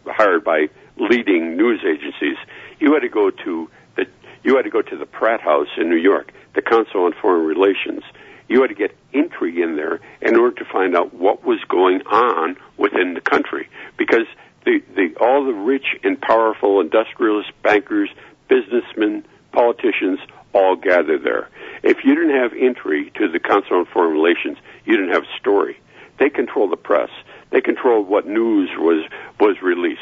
[0.05, 2.37] hired by leading news agencies,
[2.79, 4.05] you had to go to the
[4.45, 7.47] you had to go to the Pratt House in New York, the Council on Foreign
[7.47, 8.03] Relations.
[8.51, 12.03] You had to get entry in there in order to find out what was going
[12.03, 14.27] on within the country, because
[14.65, 18.11] the, the all the rich and powerful industrialists, bankers,
[18.49, 20.19] businessmen, politicians
[20.53, 21.49] all gathered there.
[21.85, 25.39] If you didn't have entry to the Council on Foreign Relations, you didn't have a
[25.39, 25.79] story.
[26.19, 27.11] They controlled the press.
[27.51, 30.01] They controlled what news was was released,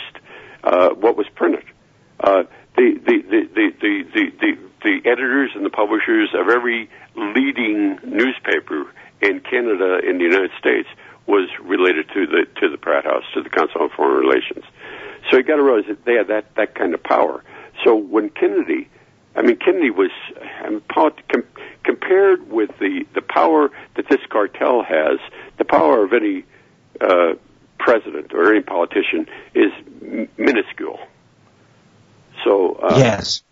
[0.65, 1.65] uh, what was printed.
[2.19, 2.45] Uh,
[2.79, 7.99] the, the, the, the, the, the, the, the editors and the publishers of every leading
[8.05, 8.87] newspaper
[9.21, 10.89] in Canada in the United States
[11.27, 14.65] was related to the to the Pratt House, to the Council on Foreign Relations.
[15.29, 17.43] So you got to realize that they had that that kind of power.
[17.85, 18.89] So when Kennedy
[19.39, 20.11] I mean, Kennedy was
[20.63, 21.45] I mean, com-
[21.85, 25.19] compared with the the power that this cartel has.
[25.59, 26.45] The power of any
[27.01, 27.35] uh,
[27.79, 29.73] president or any politician is
[30.03, 30.99] m- minuscule.
[32.45, 33.43] So uh, yes,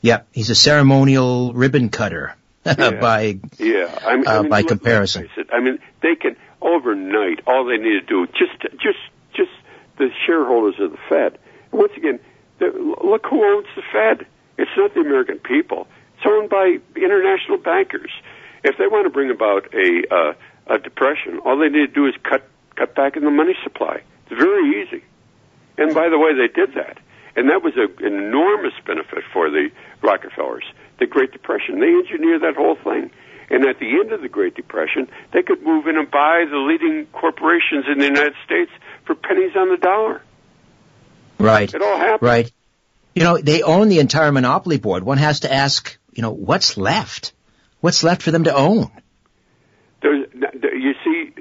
[0.00, 2.90] yeah, he's a ceremonial ribbon cutter yeah.
[2.90, 5.28] by yeah, I mean, uh, I mean, by comparison.
[5.52, 7.40] I mean, they can overnight.
[7.46, 8.98] All they need to do just just
[9.34, 9.50] just
[9.98, 11.38] the shareholders of the Fed.
[11.72, 12.18] Once again,
[12.60, 14.26] look who owns the Fed.
[14.58, 15.86] It's not the American people.
[16.16, 18.10] It's owned by international bankers.
[18.62, 20.32] If they want to bring about a uh,
[20.74, 24.02] a depression, all they need to do is cut cut back in the money supply.
[24.26, 25.02] It's very easy.
[25.78, 26.98] And by the way, they did that,
[27.40, 29.70] and that was a, an enormous benefit for the
[30.02, 30.64] Rockefellers.
[30.98, 33.10] The Great Depression, they engineered that whole thing.
[33.48, 36.58] And at the end of the Great Depression, they could move in and buy the
[36.58, 38.70] leading corporations in the United States
[39.06, 40.20] for pennies on the dollar.
[41.38, 41.72] Right.
[41.72, 42.28] It all happened.
[42.28, 42.52] Right.
[43.14, 45.02] You know, they own the entire monopoly board.
[45.02, 47.32] One has to ask, you know, what's left?
[47.80, 48.90] What's left for them to own?
[50.02, 51.32] There's, you see,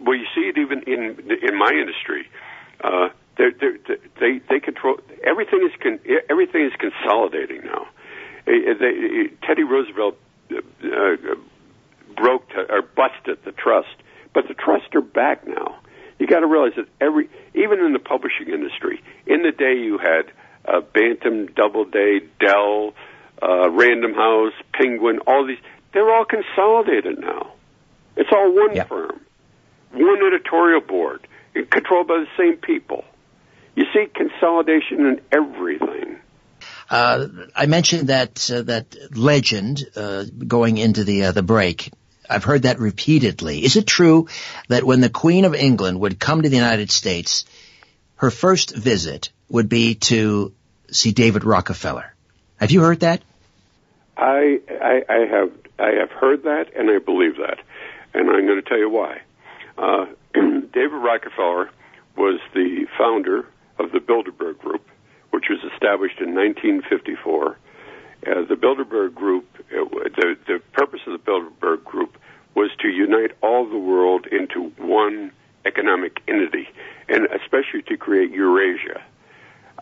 [0.00, 1.02] well, you see it even in
[1.42, 2.28] in my industry.
[2.82, 3.78] Uh, they're, they're,
[4.20, 5.98] they they control everything is con,
[6.30, 7.88] everything is consolidating now.
[8.46, 10.16] Uh, they, Teddy Roosevelt
[10.52, 11.16] uh, uh,
[12.16, 13.96] broke to, or busted the trust,
[14.32, 15.78] but the trusts are back now.
[16.18, 19.98] You got to realize that every even in the publishing industry, in the day you
[19.98, 20.30] had
[20.64, 22.94] uh, Bantam, Doubleday, Dell,
[23.42, 25.58] uh, Random House, Penguin, all these,
[25.92, 27.52] they're all consolidated now.
[28.16, 28.88] It's all one yep.
[28.88, 29.20] firm,
[29.92, 31.26] one editorial board,
[31.70, 33.04] controlled by the same people.
[33.76, 36.18] You see consolidation in everything.
[36.88, 41.92] Uh, I mentioned that uh, that legend uh, going into the uh, the break.
[42.28, 43.64] I've heard that repeatedly.
[43.64, 44.28] Is it true
[44.68, 47.44] that when the Queen of England would come to the United States,
[48.16, 50.54] her first visit would be to
[50.90, 52.14] see David Rockefeller.
[52.56, 53.22] Have you heard that?
[54.16, 57.58] I, I, I have I have heard that and I believe that,
[58.14, 59.20] and I'm going to tell you why.
[59.76, 61.70] Uh, David Rockefeller
[62.16, 63.46] was the founder
[63.78, 64.86] of the Bilderberg Group,
[65.30, 67.58] which was established in 1954.
[68.26, 69.84] Uh, the Bilderberg Group, uh,
[70.16, 72.16] the the purpose of the Bilderberg Group
[72.54, 75.32] was to unite all the world into one
[75.66, 76.68] economic entity,
[77.08, 79.02] and especially to create Eurasia.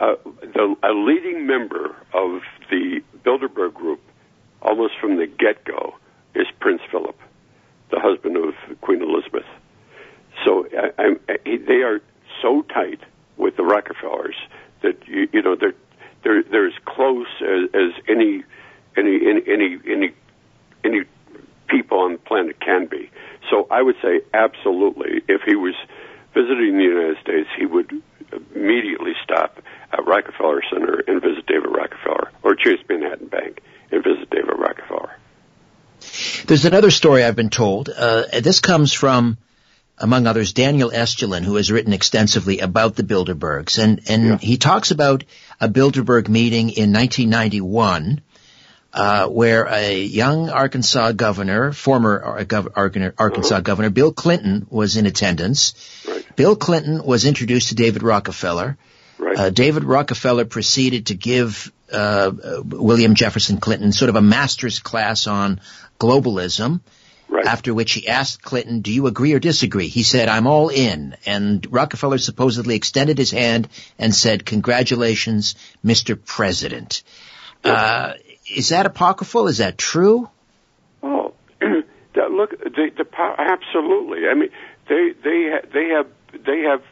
[0.01, 2.41] Uh, the, a leading member of
[2.71, 4.01] the Bilderberg Group,
[4.63, 5.95] almost from the get-go,
[6.35, 7.19] is Prince Philip,
[7.91, 9.47] the husband of Queen Elizabeth.
[10.45, 12.01] So I, I, I, they are
[12.41, 13.01] so tight
[13.37, 14.37] with the Rockefellers
[14.83, 15.75] that you, you know they're
[16.25, 18.45] they're they're as close as, as any
[18.97, 20.13] any any any
[20.85, 21.03] any
[21.69, 23.11] people on the planet can be.
[23.51, 25.75] So I would say absolutely, if he was
[26.35, 27.91] visiting the United States, he would
[28.55, 29.61] immediately stop
[29.93, 33.61] at Rockefeller Center and visit David Rockefeller, or Chase Manhattan Bank
[33.91, 35.17] and visit David Rockefeller.
[36.47, 37.89] There's another story I've been told.
[37.89, 39.39] Uh, this comes from,
[39.99, 44.37] among others, Daniel Estulin, who has written extensively about the Bilderbergs, and and yeah.
[44.39, 45.25] he talks about
[45.61, 48.21] a Bilderberg meeting in 1991
[48.93, 52.45] uh, where a young Arkansas governor, former
[53.19, 55.75] Arkansas governor Bill Clinton, was in attendance.
[56.07, 56.37] Right.
[56.37, 58.77] Bill Clinton was introduced to David Rockefeller.
[59.19, 59.39] Right.
[59.39, 62.33] Uh, David Rockefeller proceeded to give uh,
[62.65, 65.61] William Jefferson Clinton sort of a master's class on
[65.99, 66.81] globalism.
[67.33, 67.47] Right.
[67.47, 69.89] After which he asked Clinton, do you agree or disagree?
[69.89, 71.17] He said, I'm all in.
[71.25, 76.23] And Rockefeller supposedly extended his hand and said, congratulations, Mr.
[76.23, 77.03] President.
[77.65, 78.13] Uh,
[78.55, 79.49] is that apocryphal?
[79.49, 80.29] Is that true?
[81.03, 83.07] Oh, that, look, they, the,
[83.39, 84.29] absolutely.
[84.29, 84.51] I mean,
[84.91, 86.09] they they they have
[86.45, 86.83] they have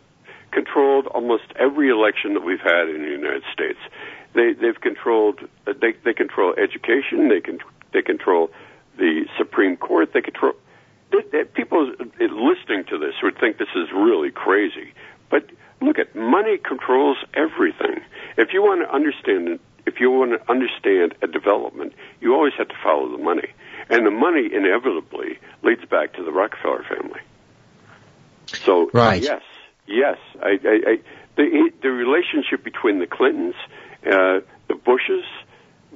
[0.52, 3.78] controlled almost every election that we've had in the United States.
[4.32, 7.28] They they've controlled they they control education.
[7.28, 7.58] They can
[7.92, 8.50] they control
[9.00, 10.12] the Supreme Court.
[10.12, 10.52] They control.
[11.10, 11.90] They, they, people
[12.20, 14.92] listening to this would think this is really crazy,
[15.28, 18.00] but look at money controls everything.
[18.36, 22.68] If you want to understand if you want to understand a development, you always have
[22.68, 23.48] to follow the money,
[23.88, 27.20] and the money inevitably leads back to the Rockefeller family.
[28.46, 29.22] So right.
[29.22, 29.42] yes,
[29.86, 31.00] yes, I, I, I,
[31.36, 33.54] the the relationship between the Clintons,
[34.06, 35.24] uh, the Bushes,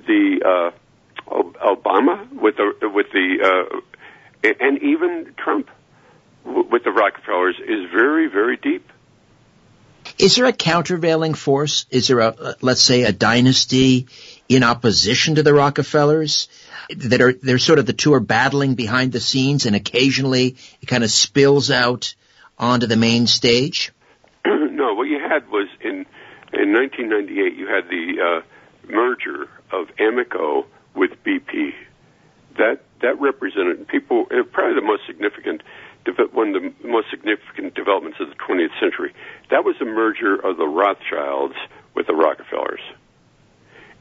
[0.07, 0.77] the uh,
[1.27, 5.70] Obama with the with the uh, and even Trump
[6.45, 8.91] with the Rockefellers is very very deep.
[10.18, 11.87] Is there a countervailing force?
[11.91, 14.07] Is there a, let's say, a dynasty
[14.51, 16.49] in opposition to the Rockefellers
[16.95, 20.87] that are, they're sort of the two are battling behind the scenes and occasionally it
[20.87, 22.14] kind of spills out
[22.59, 23.93] onto the main stage?
[24.47, 26.05] no, what you had was in,
[26.53, 28.43] in 1998 you had the, uh,
[28.89, 31.72] merger of Amoco with BP.
[32.59, 35.62] That, that represented people, uh, probably the most significant
[36.32, 39.14] one of the most significant developments of the 20th century.
[39.51, 41.55] That was the merger of the Rothschilds
[41.95, 42.80] with the Rockefellers,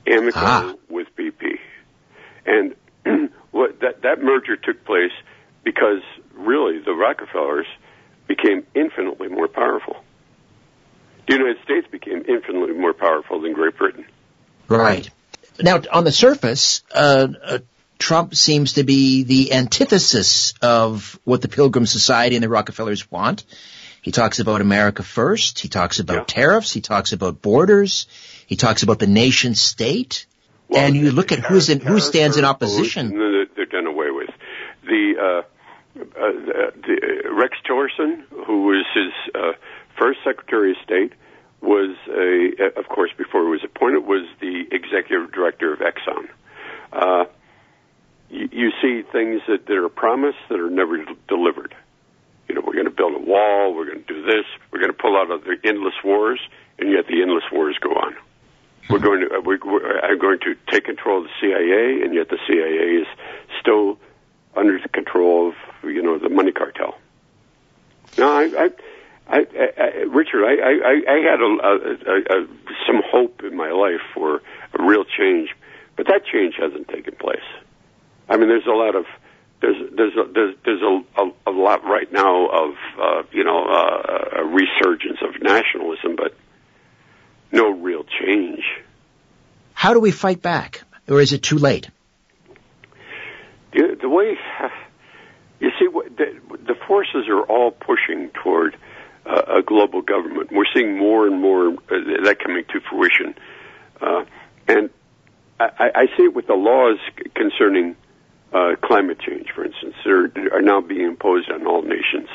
[0.05, 0.73] Amoco ah.
[0.89, 1.59] with BP,
[2.45, 2.75] and
[3.51, 5.11] what that that merger took place
[5.63, 6.01] because
[6.33, 7.67] really the Rockefellers
[8.27, 10.03] became infinitely more powerful.
[11.27, 14.05] The United States became infinitely more powerful than Great Britain.
[14.67, 15.09] Right.
[15.61, 17.59] Now, on the surface, uh, uh,
[17.99, 23.45] Trump seems to be the antithesis of what the Pilgrim Society and the Rockefellers want.
[24.01, 25.59] He talks about America first.
[25.59, 26.23] He talks about yeah.
[26.25, 26.73] tariffs.
[26.73, 28.07] He talks about borders.
[28.45, 30.25] He talks about the nation state.
[30.67, 33.17] Well, and you look at who's in, who stands in opposition.
[33.55, 34.29] They're done away with.
[34.83, 39.53] The, uh, uh, the, the uh, Rex Tillerson, who was his uh,
[39.97, 41.13] first Secretary of State,
[41.61, 46.27] was a, of course, before he was appointed, was the executive director of Exxon.
[46.91, 47.25] Uh,
[48.29, 51.75] you, you see things that, that are promised that are never delivered.
[52.47, 54.91] You know, we're going to build a wall, we're going to do this, we're going
[54.91, 56.39] to pull out of the endless wars,
[56.77, 58.15] and yet the endless wars go on.
[58.89, 62.13] We're going to uh, we're, we're, I'm going to take control of the CIA, and
[62.13, 63.07] yet the CIA is
[63.61, 63.97] still
[64.55, 66.97] under the control of you know the money cartel.
[68.17, 68.69] No, I, I,
[69.27, 69.45] I,
[69.77, 72.47] I Richard, I, I, I had a, a, a,
[72.85, 74.41] some hope in my life for
[74.73, 75.55] a real change,
[75.95, 77.39] but that change hasn't taken place.
[78.29, 79.05] I mean, there's a lot of
[79.61, 83.63] there's there's a, there's there's a, a, a lot right now of uh, you know
[83.63, 86.35] uh, a resurgence of nationalism, but
[87.51, 88.63] no real change.
[89.93, 91.87] How do we fight back, or is it too late?
[93.73, 94.35] The, the way
[95.59, 96.33] you see, the,
[96.65, 98.75] the forces are all pushing toward
[99.23, 100.51] uh, a global government.
[100.51, 103.35] We're seeing more and more uh, that coming to fruition,
[104.01, 104.25] uh,
[104.67, 104.89] and
[105.59, 106.97] I, I see it with the laws
[107.35, 107.95] concerning
[108.51, 112.29] uh, climate change, for instance, are, are now being imposed on all nations.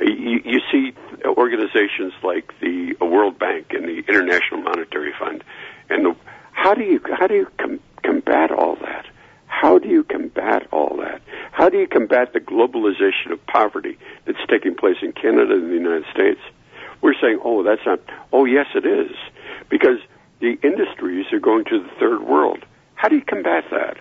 [0.00, 5.44] You, you see organizations like the World Bank and the International Monetary Fund,
[5.88, 6.16] and the,
[6.54, 9.06] how do you how do you com- combat all that?
[9.46, 11.22] How do you combat all that?
[11.50, 15.74] How do you combat the globalization of poverty that's taking place in Canada and the
[15.74, 16.40] United States?
[17.00, 18.00] We're saying, oh, that's not.
[18.32, 19.16] Oh, yes, it is,
[19.70, 19.98] because
[20.40, 22.64] the industries are going to the third world.
[22.94, 23.96] How do you combat that?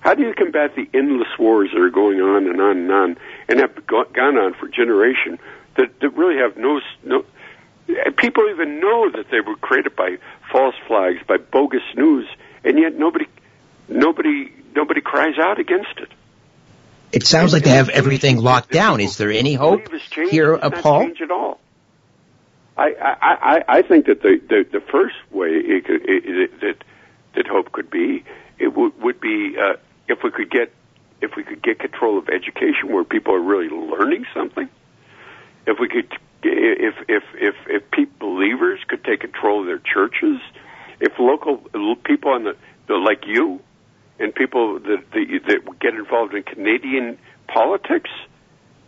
[0.00, 3.16] How do you combat the endless wars that are going on and on and on
[3.48, 5.38] and have gone on for generation
[5.76, 7.24] that, that really have no no
[8.16, 10.16] people even know that they were created by
[10.50, 12.26] false flags, by bogus news,
[12.64, 13.26] and yet nobody
[13.88, 16.08] nobody nobody cries out against it.
[17.12, 19.00] It sounds like they have everything locked down.
[19.00, 19.88] Is there any hope
[20.30, 21.04] here, uh, Paul?
[21.04, 21.60] Change at all.
[22.76, 26.60] I, I, I, I think that the, the, the first way it could, it, it,
[26.60, 26.84] that
[27.36, 28.24] that hope could be
[28.58, 29.74] it would would be uh,
[30.08, 30.72] if we could get
[31.20, 34.68] if we could get control of education where people are really learning something,
[35.66, 36.12] if we could
[36.42, 40.40] if if if if people, believers could take control of their churches,
[41.00, 41.58] if local
[42.04, 42.56] people on the,
[42.88, 43.60] the like you
[44.18, 48.10] and people that, that, that get involved in Canadian politics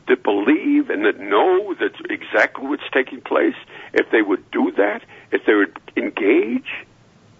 [0.08, 3.56] that believe and that know that's exactly what's taking place,
[3.92, 5.02] if they would do that,
[5.32, 6.86] if they would engage,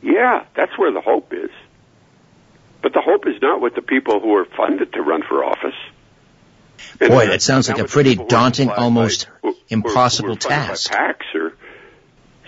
[0.03, 1.51] yeah, that's where the hope is.
[2.83, 5.74] But the hope is not with the people who are funded to run for office.
[7.01, 10.91] And Boy, that sounds like a pretty daunting, almost by, impossible task.
[10.91, 11.53] PACs or,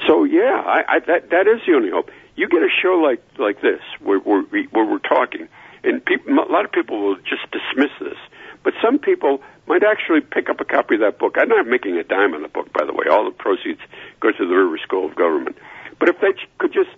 [0.07, 2.11] so yeah, I, I, that that is the only hope.
[2.37, 5.49] You get a show like like this where where, we, where we're talking,
[5.83, 8.19] and people, a lot of people will just dismiss this,
[8.63, 11.37] but some people might actually pick up a copy of that book.
[11.39, 13.07] I'm not making a dime on the book, by the way.
[13.11, 13.81] All the proceeds
[14.21, 15.57] go to the River School of Government.
[15.99, 16.91] But if they could just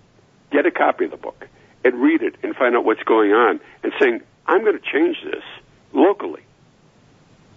[0.53, 1.47] get a copy of the book
[1.85, 5.17] and read it and find out what's going on and saying, I'm going to change
[5.25, 5.45] this
[5.93, 6.43] locally.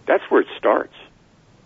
[0.08, 0.94] That's where it starts.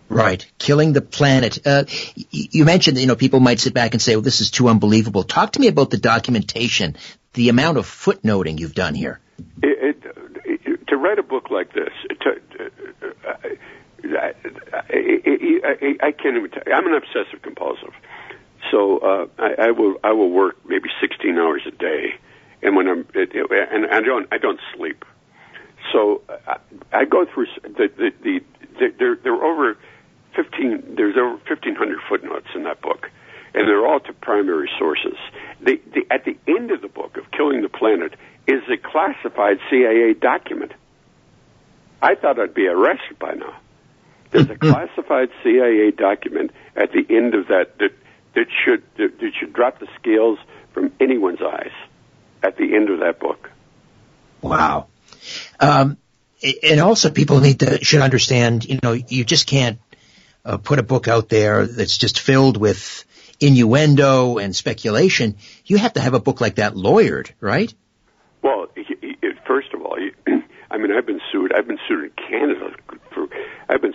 [0.08, 1.66] Right, killing the planet.
[1.66, 1.84] Uh,
[2.30, 5.22] you mentioned, you know, people might sit back and say, "Well, this is too unbelievable."
[5.22, 6.96] Talk to me about the documentation,
[7.34, 9.20] the amount of footnoting you've done here.
[9.62, 10.02] It,
[10.46, 12.40] it, to write a book like this, to,
[13.28, 13.36] uh,
[14.18, 14.34] I,
[14.74, 16.50] I, I, can't even.
[16.52, 17.92] Tell, I'm an obsessive compulsive,
[18.70, 22.14] so uh, I, I will I will work maybe 16 hours a day,
[22.62, 25.04] and when I'm and I don't I don't sleep.
[25.92, 26.54] So uh,
[26.92, 28.40] I, I go through the the, the,
[28.78, 29.78] the there there are over
[30.34, 33.10] 15 there's over 1500 footnotes in that book,
[33.54, 35.16] and they're all to primary sources.
[35.60, 38.14] The, the at the end of the book of Killing the Planet
[38.46, 40.72] is a classified CIA document.
[42.00, 43.56] I thought I'd be arrested by now.
[44.30, 44.70] There's a mm-hmm.
[44.70, 47.92] classified CIA document at the end of that that
[48.34, 50.38] that should that, that should drop the scales
[50.72, 51.72] from anyone's eyes
[52.42, 53.50] at the end of that book.
[54.40, 54.86] Wow.
[55.60, 55.98] Um,
[56.62, 59.78] and also people need to, should understand, you know, you just can't
[60.44, 63.04] uh, put a book out there that's just filled with
[63.40, 65.36] innuendo and speculation.
[65.64, 67.72] You have to have a book like that lawyered, right?
[68.42, 68.68] Well,
[69.46, 69.96] first of all,
[70.70, 71.52] I mean, I've been sued.
[71.52, 72.74] I've been sued in Canada
[73.12, 73.28] for,
[73.68, 73.94] I've been,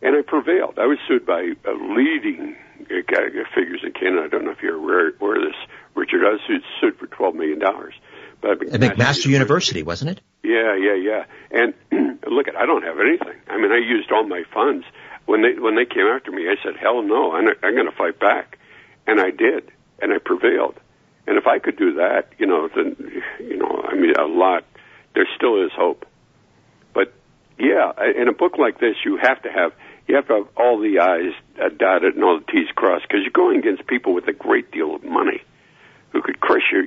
[0.00, 0.78] and I prevailed.
[0.78, 4.22] I was sued by a leading uh, figures in Canada.
[4.24, 5.60] I don't know if you're aware, aware of this,
[5.94, 6.22] Richard.
[6.24, 7.94] I sued, sued for twelve million dollars.
[8.40, 10.20] But McMaster, McMaster University, wasn't it?
[10.42, 11.24] Yeah, yeah, yeah.
[11.52, 11.74] And
[12.26, 13.40] look, at I don't have anything.
[13.48, 14.84] I mean, I used all my funds
[15.26, 16.48] when they when they came after me.
[16.48, 17.32] I said, "Hell no!
[17.32, 18.58] I'm, I'm going to fight back,"
[19.06, 19.70] and I did,
[20.00, 20.74] and I prevailed.
[21.26, 22.96] And if I could do that, you know, then
[23.38, 24.64] you know, I mean, a lot.
[25.14, 26.06] There still is hope.
[26.94, 27.12] But
[27.58, 29.72] yeah, in a book like this, you have to have
[30.08, 31.32] you have to have all the I's
[31.62, 34.72] uh, dotted and all the T's crossed because you're going against people with a great
[34.72, 35.50] deal of money who could crush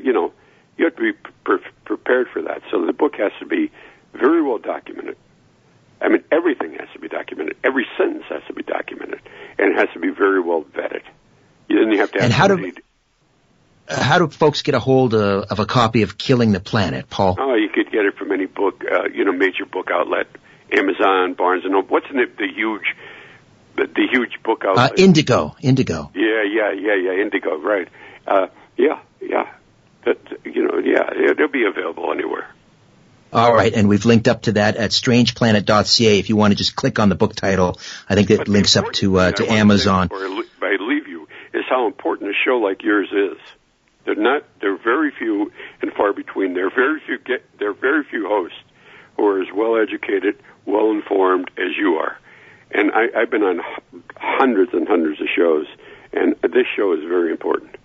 [0.05, 0.13] you.
[0.13, 0.33] Know,
[0.77, 2.61] you have to be pre- prepared for that.
[2.71, 3.71] So the book has to be
[4.13, 5.17] very well documented.
[6.01, 7.57] I mean, everything has to be documented.
[7.63, 9.21] Every sentence has to be documented,
[9.57, 11.03] and it has to be very well vetted.
[11.67, 12.71] You Then you have to have and how do
[13.87, 17.09] uh, how do folks get a hold of, of, a copy of Killing the Planet,
[17.09, 17.35] Paul?
[17.39, 20.27] Oh, you could get it from any book, uh, you know, major book outlet,
[20.71, 21.89] Amazon, Barnes and Noble.
[21.89, 22.95] What's the, the huge,
[23.75, 24.91] the, the, huge book uh, outlet?
[24.91, 25.55] Uh, Indigo.
[25.61, 26.11] Indigo.
[26.15, 27.21] Yeah, yeah, yeah, yeah.
[27.21, 27.59] Indigo.
[27.59, 27.87] Right.
[28.25, 29.53] Uh, yeah, yeah.
[30.05, 32.47] But you know, yeah, it'll be available anywhere.
[33.33, 36.19] All right, and we've linked up to that at strangeplanet.ca.
[36.19, 38.93] If you want to just click on the book title, I think it links up
[38.93, 40.09] to uh, to Amazon.
[40.13, 43.37] I leave you is how important a show like yours is.
[44.05, 44.43] They're not.
[44.61, 45.51] They're very few
[45.81, 46.53] and far between.
[46.53, 47.17] There are very few.
[47.17, 48.57] Get, there are very few hosts
[49.17, 52.17] who are as well educated, well informed as you are.
[52.71, 53.59] And I, I've been on
[54.15, 55.65] hundreds and hundreds of shows,
[56.13, 57.75] and this show is very important.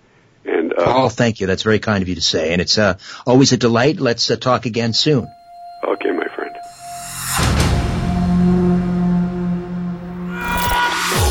[0.45, 1.47] And uh, Paul, thank you.
[1.47, 3.99] That's very kind of you to say, and it's uh, always a delight.
[3.99, 5.27] Let's uh, talk again soon.
[5.83, 6.55] Okay, my friend.